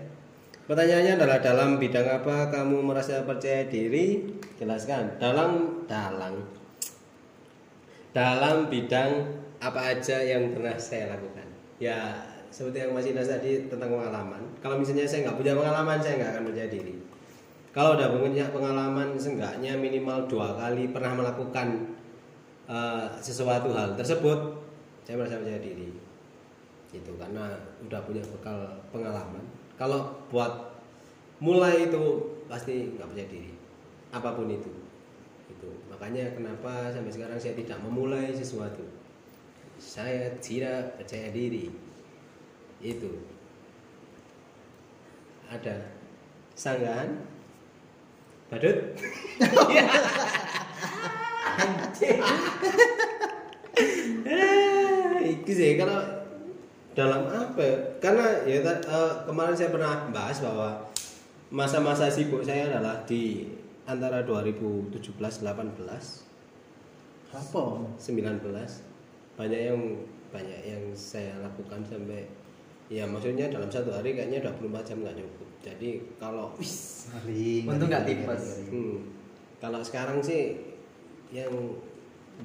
Pertanyaannya 0.65 1.13
adalah 1.19 1.37
dalam 1.43 1.75
bidang 1.81 2.07
apa 2.07 2.47
kamu 2.53 2.85
merasa 2.85 3.25
percaya 3.27 3.67
diri? 3.67 4.23
Jelaskan. 4.55 5.19
Dalam 5.19 5.83
dalam 5.89 6.58
dalam 8.19 8.67
bidang 8.67 9.31
apa 9.63 9.95
aja 9.95 10.19
yang 10.19 10.51
pernah 10.51 10.75
saya 10.75 11.15
lakukan. 11.15 11.47
Ya 11.79 12.19
seperti 12.51 12.83
yang 12.83 12.91
Mas 12.91 13.07
Inas 13.07 13.31
tadi 13.31 13.71
tentang 13.71 13.95
pengalaman. 13.95 14.43
Kalau 14.59 14.75
misalnya 14.75 15.07
saya 15.07 15.23
nggak 15.31 15.39
punya 15.39 15.55
pengalaman, 15.55 16.03
saya 16.03 16.19
nggak 16.19 16.31
akan 16.35 16.43
percaya 16.51 16.67
diri. 16.67 16.95
Kalau 17.71 17.95
udah 17.95 18.11
punya 18.11 18.51
pengalaman, 18.51 19.15
seenggaknya 19.15 19.79
minimal 19.79 20.27
dua 20.27 20.51
kali 20.59 20.91
pernah 20.91 21.15
melakukan 21.15 21.95
eh, 22.67 23.07
sesuatu 23.23 23.71
hal 23.71 23.95
tersebut, 23.95 24.67
saya 25.07 25.15
merasa 25.15 25.39
percaya 25.39 25.63
diri. 25.63 25.87
Itu 26.91 27.15
karena 27.15 27.55
udah 27.87 28.03
punya 28.03 28.19
bekal 28.35 28.83
pengalaman. 28.91 29.47
Kalau 29.79 30.27
buat 30.27 30.75
mulai 31.39 31.87
itu 31.87 32.03
pasti 32.51 32.99
nggak 32.99 33.15
percaya 33.15 33.29
diri, 33.31 33.55
apa 34.11 34.35
pun 34.35 34.51
itu. 34.51 34.78
Itu 35.49 35.69
makanya 35.89 36.31
kenapa 36.37 36.93
sampai 36.93 37.11
sekarang 37.11 37.41
saya 37.41 37.57
tidak 37.57 37.81
memulai 37.81 38.29
sesuatu? 38.31 38.85
Saya 39.81 40.29
tidak 40.37 41.01
percaya 41.01 41.33
diri. 41.33 41.73
Itu. 42.79 43.11
Ada 45.49 45.81
sanggahan? 46.53 47.09
Badut. 48.49 48.77
Eh, 54.29 55.15
itu 55.39 55.51
sih. 55.51 55.79
Kalau 55.79 55.99
dalam 56.95 57.23
apa? 57.31 57.67
Karena 58.03 58.43
ya 58.43 58.59
eh, 58.63 59.11
kemarin 59.23 59.55
saya 59.55 59.71
pernah 59.71 60.07
bahas 60.11 60.37
bahwa 60.43 60.69
masa-masa 61.49 62.11
sibuk 62.11 62.45
saya 62.45 62.69
adalah 62.69 63.01
di 63.07 63.47
antara 63.89 64.21
2017 64.21 65.01
18 65.17 65.41
Apa? 67.33 67.65
19 67.97 68.45
banyak 69.37 69.61
yang 69.73 69.81
banyak 70.29 70.61
yang 70.61 70.83
saya 70.93 71.33
lakukan 71.41 71.81
sampai 71.89 72.29
ya 72.89 73.05
maksudnya 73.09 73.49
dalam 73.49 73.69
satu 73.69 73.89
hari 73.93 74.13
kayaknya 74.13 74.45
24 74.45 74.85
jam 74.85 74.97
nggak 75.01 75.17
cukup 75.17 75.49
jadi 75.59 75.89
kalau. 76.17 76.53
Untung 77.67 77.89
nggak 77.91 78.05
tipes. 78.07 78.43
hmm, 78.69 78.97
kalau 79.59 79.81
sekarang 79.83 80.23
sih 80.23 80.57
yang 81.29 81.51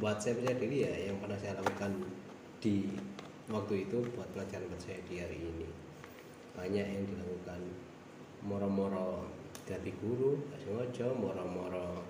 buat 0.03 0.19
saya 0.21 0.37
percaya 0.37 0.57
diri 0.59 0.79
ya 0.85 0.93
yang 1.13 1.17
pernah 1.23 1.39
saya 1.39 1.57
lakukan 1.57 1.93
di 2.61 2.91
waktu 3.49 3.89
itu 3.89 4.01
buat 4.17 4.29
pelajaran 4.35 4.67
buat 4.69 4.83
saya 4.83 4.99
di 5.07 5.21
hari 5.23 5.39
ini 5.39 5.69
banyak 6.57 6.87
yang 6.87 7.05
dilakukan 7.07 7.61
moro-moro 8.45 9.25
jadi 9.65 9.91
guru 10.01 10.41
sengaja 10.61 11.09
moro-moro 11.17 12.05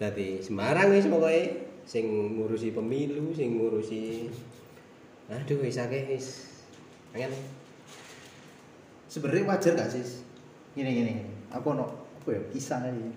jadi 0.00 0.40
Semarang 0.40 0.94
wis 0.94 1.04
pokoknya 1.10 1.68
sing 1.84 2.06
ngurusi 2.38 2.72
pemilu 2.72 3.34
sing 3.34 3.58
ngurusi 3.58 4.30
aduh 5.30 5.58
wis 5.62 5.76
akeh 5.78 6.08
wis 6.10 6.26
pengen 7.10 7.30
Sebenarnya 9.10 9.42
wajar 9.50 9.74
gak 9.74 9.90
sih? 9.90 10.22
Gini 10.78 11.02
gini. 11.02 11.14
Aku 11.50 11.74
no 11.74 12.06
apa 12.22 12.30
ya 12.30 12.40
kisah 12.54 12.78
aja. 12.86 13.10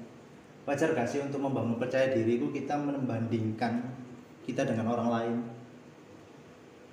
Wajar 0.66 0.98
gak 0.98 1.06
sih 1.06 1.22
untuk 1.22 1.38
membangun 1.38 1.78
percaya 1.78 2.10
diri 2.10 2.42
itu 2.42 2.50
kita 2.50 2.74
membandingkan 2.82 3.94
kita 4.42 4.66
dengan 4.66 4.89
orang 4.89 5.10
lain? 5.13 5.36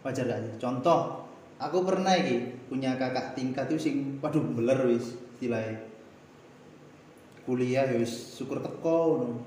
Wajar 0.04 0.28
gak 0.28 0.40
sih? 0.44 0.52
Contoh, 0.60 1.24
aku 1.56 1.80
pernah 1.80 2.12
iki 2.12 2.68
punya 2.68 3.00
kakak 3.00 3.32
tingkat 3.32 3.72
itu 3.72 3.88
sing 3.88 3.94
waduh 4.20 4.44
beler 4.52 4.84
wis 4.84 5.16
istilahnya. 5.40 5.89
Kuliah 7.50 7.82
ya 7.82 7.98
wis 7.98 8.38
syukur 8.38 8.62
teko 8.62 9.18
ngono. 9.18 9.42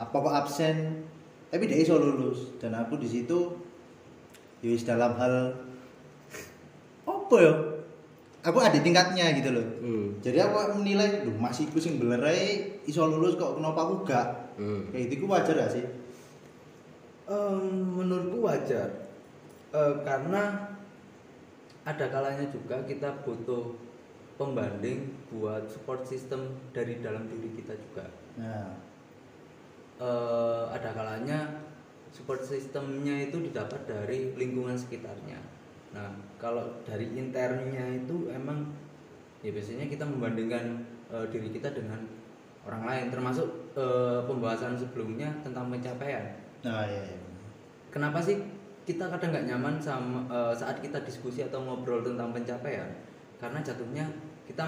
Apa 0.00 0.16
kok 0.16 0.32
absen? 0.32 1.04
Tapi 1.52 1.68
dia 1.68 1.76
iso 1.76 2.00
lulus 2.00 2.56
dan 2.56 2.72
aku 2.72 2.96
di 2.96 3.04
situ 3.04 3.52
ya 4.64 4.72
wis 4.72 4.88
dalam 4.88 5.12
hal 5.20 5.52
apa 7.04 7.36
ya? 7.36 7.52
Aku 8.40 8.56
ada 8.56 8.80
tingkatnya 8.80 9.36
gitu 9.36 9.52
loh. 9.52 9.66
hmm. 9.84 10.24
Jadi 10.24 10.40
aku 10.40 10.80
menilai, 10.80 11.28
duh 11.28 11.36
masih 11.36 11.68
iku 11.68 11.76
sing 11.76 12.00
beler 12.00 12.24
ae 12.24 12.80
iso 12.88 13.04
lulus 13.04 13.36
kok 13.36 13.60
kenapa 13.60 13.84
aku 13.84 14.08
gak? 14.08 14.56
Hmm. 14.56 14.88
Kayak 14.88 15.20
ku 15.20 15.28
wajar 15.28 15.52
gak 15.60 15.72
sih? 15.76 15.84
Em, 17.28 17.60
menurutku 17.92 18.40
wajar 18.40 19.10
Eh, 19.70 19.94
karena 20.02 20.66
ada 21.86 22.06
kalanya 22.10 22.42
juga 22.50 22.82
kita 22.90 23.22
butuh 23.22 23.78
pembanding 24.40 25.12
buat 25.28 25.68
support 25.68 26.08
system 26.08 26.56
dari 26.72 27.04
dalam 27.04 27.28
diri 27.28 27.52
kita 27.60 27.76
juga. 27.76 28.08
Nah, 28.40 28.90
Eh, 30.00 30.64
ada 30.72 30.96
kalanya 30.96 31.44
support 32.08 32.40
systemnya 32.40 33.28
itu 33.28 33.36
didapat 33.36 33.84
dari 33.84 34.32
lingkungan 34.32 34.72
sekitarnya. 34.72 35.36
Nah 35.92 36.08
kalau 36.40 36.64
dari 36.88 37.04
internya 37.20 37.84
itu 37.84 38.32
emang 38.32 38.64
ya 39.44 39.52
biasanya 39.52 39.92
kita 39.92 40.08
membandingkan 40.08 40.80
eh, 41.12 41.28
diri 41.28 41.52
kita 41.52 41.76
dengan 41.76 42.00
orang 42.64 42.88
lain 42.88 43.06
termasuk 43.12 43.44
eh, 43.76 44.24
pembahasan 44.24 44.80
sebelumnya 44.80 45.28
tentang 45.44 45.68
pencapaian. 45.68 46.32
Nah 46.64 46.88
iya, 46.88 47.04
iya. 47.04 47.20
kenapa 47.92 48.24
sih 48.24 48.40
kita 48.88 49.04
kadang 49.04 49.36
nggak 49.36 49.52
nyaman 49.52 49.76
sama 49.76 50.24
eh, 50.32 50.54
saat 50.56 50.80
kita 50.80 51.04
diskusi 51.04 51.44
atau 51.44 51.60
ngobrol 51.60 52.00
tentang 52.00 52.32
pencapaian? 52.32 52.88
Karena 53.36 53.60
jatuhnya 53.60 54.08
kita 54.50 54.66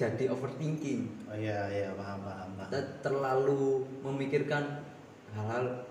jadi 0.00 0.32
overthinking. 0.32 1.28
Oh 1.28 1.36
iya 1.36 1.68
iya 1.68 1.92
paham 1.92 2.24
paham 2.24 2.50
paham. 2.56 2.72
kita 2.72 2.80
terlalu 3.04 3.84
memikirkan 4.00 4.80
hal-hal 5.36 5.84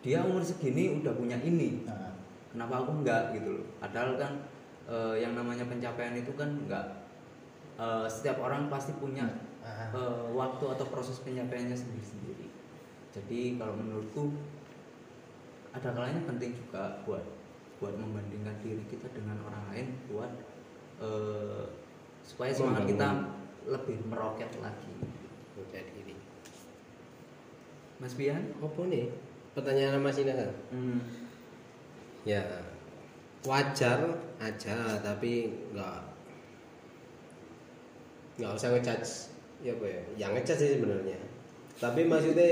dia 0.00 0.24
umur 0.24 0.40
segini 0.40 0.96
udah 0.96 1.12
punya 1.12 1.36
ini. 1.44 1.84
Nah, 1.84 2.16
kenapa 2.48 2.80
aku 2.80 3.04
enggak? 3.04 3.36
Gitu 3.36 3.60
loh. 3.60 3.66
Padahal 3.76 4.16
kan 4.16 4.32
eh, 4.88 5.20
yang 5.20 5.36
namanya 5.36 5.68
pencapaian 5.68 6.16
itu 6.16 6.32
kan 6.32 6.48
enggak 6.48 7.04
eh, 7.76 8.08
setiap 8.08 8.40
orang 8.40 8.72
pasti 8.72 8.96
punya 8.96 9.28
eh, 9.60 10.24
waktu 10.32 10.64
atau 10.64 10.86
proses 10.88 11.20
pencapaiannya 11.20 11.76
sendiri-sendiri. 11.76 12.48
Jadi 13.12 13.60
kalau 13.60 13.76
menurutku 13.76 14.32
ada 15.76 15.92
kalanya 15.92 16.24
penting 16.24 16.56
juga 16.56 17.04
buat 17.04 17.24
buat 17.78 17.94
membandingkan 17.94 18.58
diri 18.64 18.82
kita 18.88 19.12
dengan 19.12 19.38
orang 19.44 19.64
lain 19.70 19.86
buat 20.08 20.32
eh, 21.04 21.87
supaya 22.28 22.52
semangat 22.52 22.84
kita 22.84 23.08
lebih 23.64 23.96
meroket 24.04 24.52
lagi 24.60 24.92
percaya 25.56 25.88
diri 25.96 26.12
Mas 27.96 28.12
Bian? 28.14 28.52
Apa 28.60 28.80
nih? 28.84 29.08
Pertanyaan 29.56 30.04
Mas 30.04 30.20
Ina 30.20 30.36
kan 30.36 30.52
hmm. 30.70 31.00
ya 32.28 32.44
wajar 33.48 34.20
aja 34.38 34.76
tapi 35.00 35.56
nggak 35.72 35.98
nggak 38.38 38.52
usah 38.54 38.70
ngejudge. 38.76 39.34
Ya 39.58 39.74
apa 39.74 39.86
ya? 39.88 40.02
Yang 40.14 40.30
ngejudge 40.38 40.60
sih 40.62 40.70
sebenarnya. 40.78 41.18
Tapi 41.80 42.00
maksudnya 42.06 42.50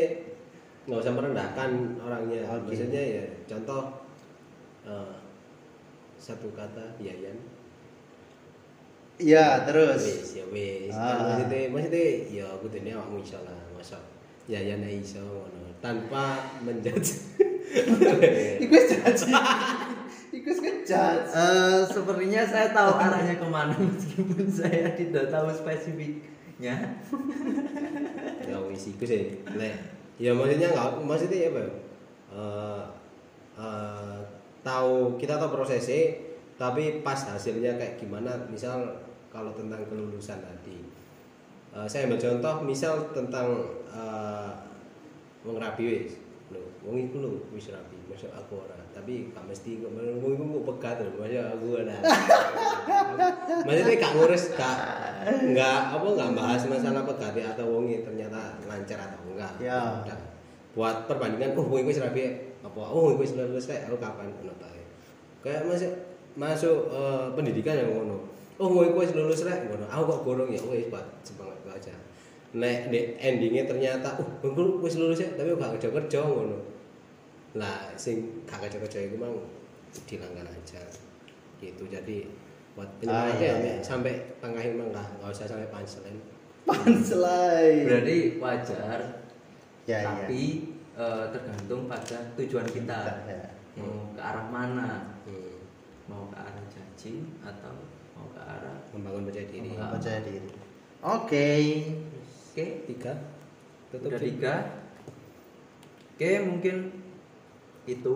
nggak 0.88 1.00
usah 1.04 1.14
merendahkan 1.14 1.70
orangnya. 2.02 2.42
Oke. 2.48 2.74
maksudnya 2.74 3.02
ya 3.22 3.24
contoh 3.46 4.02
eh, 4.82 5.14
satu 6.18 6.50
kata 6.56 6.98
Yayan 6.98 7.38
Iya 9.16 9.64
terus. 9.64 10.02
wis 10.04 10.36
ya 10.36 10.44
wis 10.52 10.92
Ah. 10.92 11.40
maksudnya 11.40 11.72
maksudnya 11.72 12.04
ya 12.28 12.44
aku 12.52 12.68
dunia 12.68 12.92
awakmu 12.96 13.20
iso 13.20 13.40
lah 13.40 13.56
masa 13.72 13.96
Yayan 14.46 14.84
ae 14.84 15.00
iso 15.00 15.18
ngono 15.20 15.72
tanpa 15.80 16.38
menjudge 16.62 17.34
Iku 18.62 18.76
janji. 18.78 19.32
Iku 20.32 20.50
ngejudge. 20.52 21.28
Eh, 21.34 21.80
sepertinya 21.84 22.42
saya 22.46 22.70
tahu 22.70 22.94
arahnya 22.94 23.34
ke 23.36 23.46
mana 23.46 23.74
meskipun 23.74 24.46
saya 24.46 24.94
tidak 24.94 25.28
tahu 25.28 25.50
spesifiknya 25.50 26.74
ya 28.48 28.56
wis 28.64 28.84
iku 28.88 29.02
sih 29.02 29.42
lek 29.56 29.74
ya 30.16 30.30
maksudnya 30.30 30.70
nggak 30.70 30.88
maksudnya 31.02 31.50
apa 31.50 31.60
ya 31.60 31.70
Eh, 32.26 32.84
eh, 33.56 34.18
tahu 34.60 35.16
kita 35.16 35.38
tahu 35.38 35.50
prosesnya 35.52 36.20
tapi 36.56 37.00
pas 37.00 37.16
hasilnya 37.16 37.76
kayak 37.76 37.96
gimana 37.96 38.28
misal 38.48 38.82
kalau 39.36 39.52
tentang 39.52 39.84
kelulusan 39.84 40.40
tadi 40.40 40.96
Eh, 41.76 41.84
saya 41.84 42.08
ambil 42.08 42.16
contoh 42.16 42.54
misal 42.64 43.12
tentang 43.12 43.52
eh, 43.92 44.50
wong 45.44 45.60
rabi 45.60 45.84
wis. 45.84 46.16
Lho 46.48 46.62
wong 46.80 46.96
iku 46.96 47.20
lho 47.20 47.30
wis 47.52 47.68
rabi 47.68 48.00
masuk 48.08 48.32
aku 48.32 48.64
ora. 48.64 48.80
Tapi 48.96 49.28
gak 49.36 49.44
mesti 49.44 49.84
kok 49.84 49.92
wong 49.92 50.32
iku 50.32 50.44
kok 50.56 50.64
pegat 50.72 50.96
lho 51.04 51.12
masuk 51.20 51.44
aku 51.44 51.66
ora. 51.76 51.96
Maksudnya 53.68 53.94
gak 54.00 54.12
ngurus 54.16 54.44
gak 54.56 54.76
nggak 55.26 55.80
apa 55.90 56.06
nggak 56.06 56.32
bahas 56.38 56.62
masalah 56.70 57.02
pegat 57.04 57.34
atau 57.44 57.66
wongi 57.66 58.00
ternyata 58.00 58.56
lancar 58.64 58.96
atau 58.96 59.20
enggak. 59.28 59.52
Ya. 59.60 60.00
Udah. 60.00 60.18
buat 60.76 61.08
perbandingan 61.08 61.56
oh 61.56 61.64
wong 61.64 61.84
iku 61.84 61.92
wis 61.92 62.04
rabi 62.04 62.20
apa 62.60 62.80
oh 62.84 63.08
wong 63.08 63.16
iku 63.16 63.24
wis 63.24 63.32
lulus 63.32 63.64
kayak 63.64 63.88
aku 63.88 63.96
kapan 63.96 64.28
ngono 64.28 64.52
kayak 65.40 65.64
masuk 65.64 65.88
masuk 66.36 66.92
eh, 66.92 67.32
pendidikan 67.32 67.80
yang 67.80 67.96
ngono 67.96 68.35
oh 68.56 68.82
iku 68.84 68.98
wis 69.04 69.12
lulus 69.12 69.44
rek. 69.44 69.68
Ngono. 69.68 69.86
Aku 69.88 70.02
kok 70.08 70.20
gorong 70.24 70.48
ya? 70.52 70.60
Wis 70.64 70.88
buat 70.88 71.06
semangat 71.24 71.56
itu 71.60 71.68
aja. 71.70 71.94
Nek 72.56 72.88
di 72.88 73.00
endingnya 73.20 73.68
ternyata 73.68 74.16
oh 74.16 74.28
wong 74.40 74.52
iku 74.56 74.84
wis 74.84 74.96
lulus 74.96 75.20
ya 75.20 75.28
tapi 75.36 75.52
gak 75.56 75.76
kerja 75.76 75.88
kerja 75.92 76.18
ngono. 76.24 76.58
Lah 77.56 77.92
sing 77.96 78.44
gak 78.48 78.64
kerja 78.68 78.78
kerja 78.80 78.98
itu 79.12 79.16
mang 79.20 79.36
dihilangkan 79.92 80.46
aja 80.48 80.80
gitu. 81.60 81.84
Jadi 81.88 82.28
buat 82.76 82.84
Ah, 82.84 83.00
penyemangatnya 83.00 83.40
iya, 83.40 83.52
sampai, 83.56 83.72
iya. 83.72 83.76
sampai 83.80 84.12
pangkahin 84.36 84.74
mangga 84.76 85.00
nggak 85.16 85.32
usah 85.32 85.48
sampai 85.48 85.68
punchline. 85.72 86.20
Punchline. 86.68 87.84
berarti 87.88 88.16
wajar 88.36 89.00
Ya, 89.86 90.02
tapi 90.02 90.74
eh, 90.98 91.24
tergantung 91.30 91.86
pada 91.86 92.18
tujuan 92.34 92.66
kita. 92.66 93.22
Ya. 93.24 93.38
mau 93.78 94.08
ke 94.12 94.20
arah 94.20 94.46
mana? 94.50 95.14
Hmm. 95.24 95.62
mau 96.10 96.26
ke 96.26 96.36
arah 96.36 96.64
caci 96.66 97.22
atau 97.40 97.76
membangun 98.90 99.24
percaya 99.24 99.46
diri 99.46 99.68
Membangun. 99.70 99.94
Percaya 99.98 100.20
diri. 100.22 100.48
Oke. 101.02 101.48
oke 102.50 102.66
tiga 102.88 103.12
tutup 103.90 104.08
udah 104.08 104.18
tiga 104.18 104.54
oke 106.16 106.30
mungkin 106.48 106.76
itu 107.84 108.14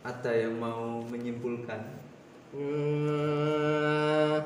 ada 0.00 0.30
yang 0.32 0.54
mau 0.56 1.02
menyimpulkan 1.04 2.00
Hmm, 2.50 4.42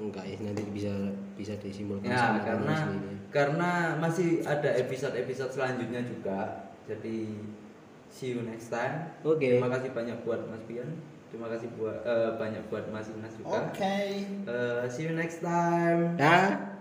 enggak 0.00 0.24
ya 0.24 0.36
nanti 0.40 0.62
bisa 0.70 0.92
bisa 1.36 1.52
disimpulkan 1.60 2.08
ya 2.08 2.16
sama 2.16 2.40
karena 2.40 2.72
sendiri. 2.76 3.14
karena 3.28 3.70
masih 4.00 4.28
ada 4.46 4.70
episode 4.78 5.12
episode 5.12 5.52
selanjutnya 5.52 6.00
juga 6.08 6.68
jadi 6.88 7.36
see 8.08 8.32
you 8.32 8.40
next 8.44 8.72
time 8.72 9.12
Oke. 9.20 9.44
terima 9.44 9.68
kasih 9.68 9.92
banyak 9.92 10.16
buat 10.24 10.40
Mas 10.48 10.64
Pian 10.64 10.88
terima 11.28 11.46
kasih 11.52 11.68
buat 11.76 12.00
eh, 12.04 12.30
banyak 12.36 12.62
buat 12.72 12.84
Mas 12.88 13.08
Inas 13.12 13.34
juga. 13.36 13.68
Oke. 13.68 13.98
Eh, 14.48 14.82
see 14.88 15.08
you 15.08 15.14
next 15.14 15.44
time. 15.44 16.16
Dah 16.16 16.77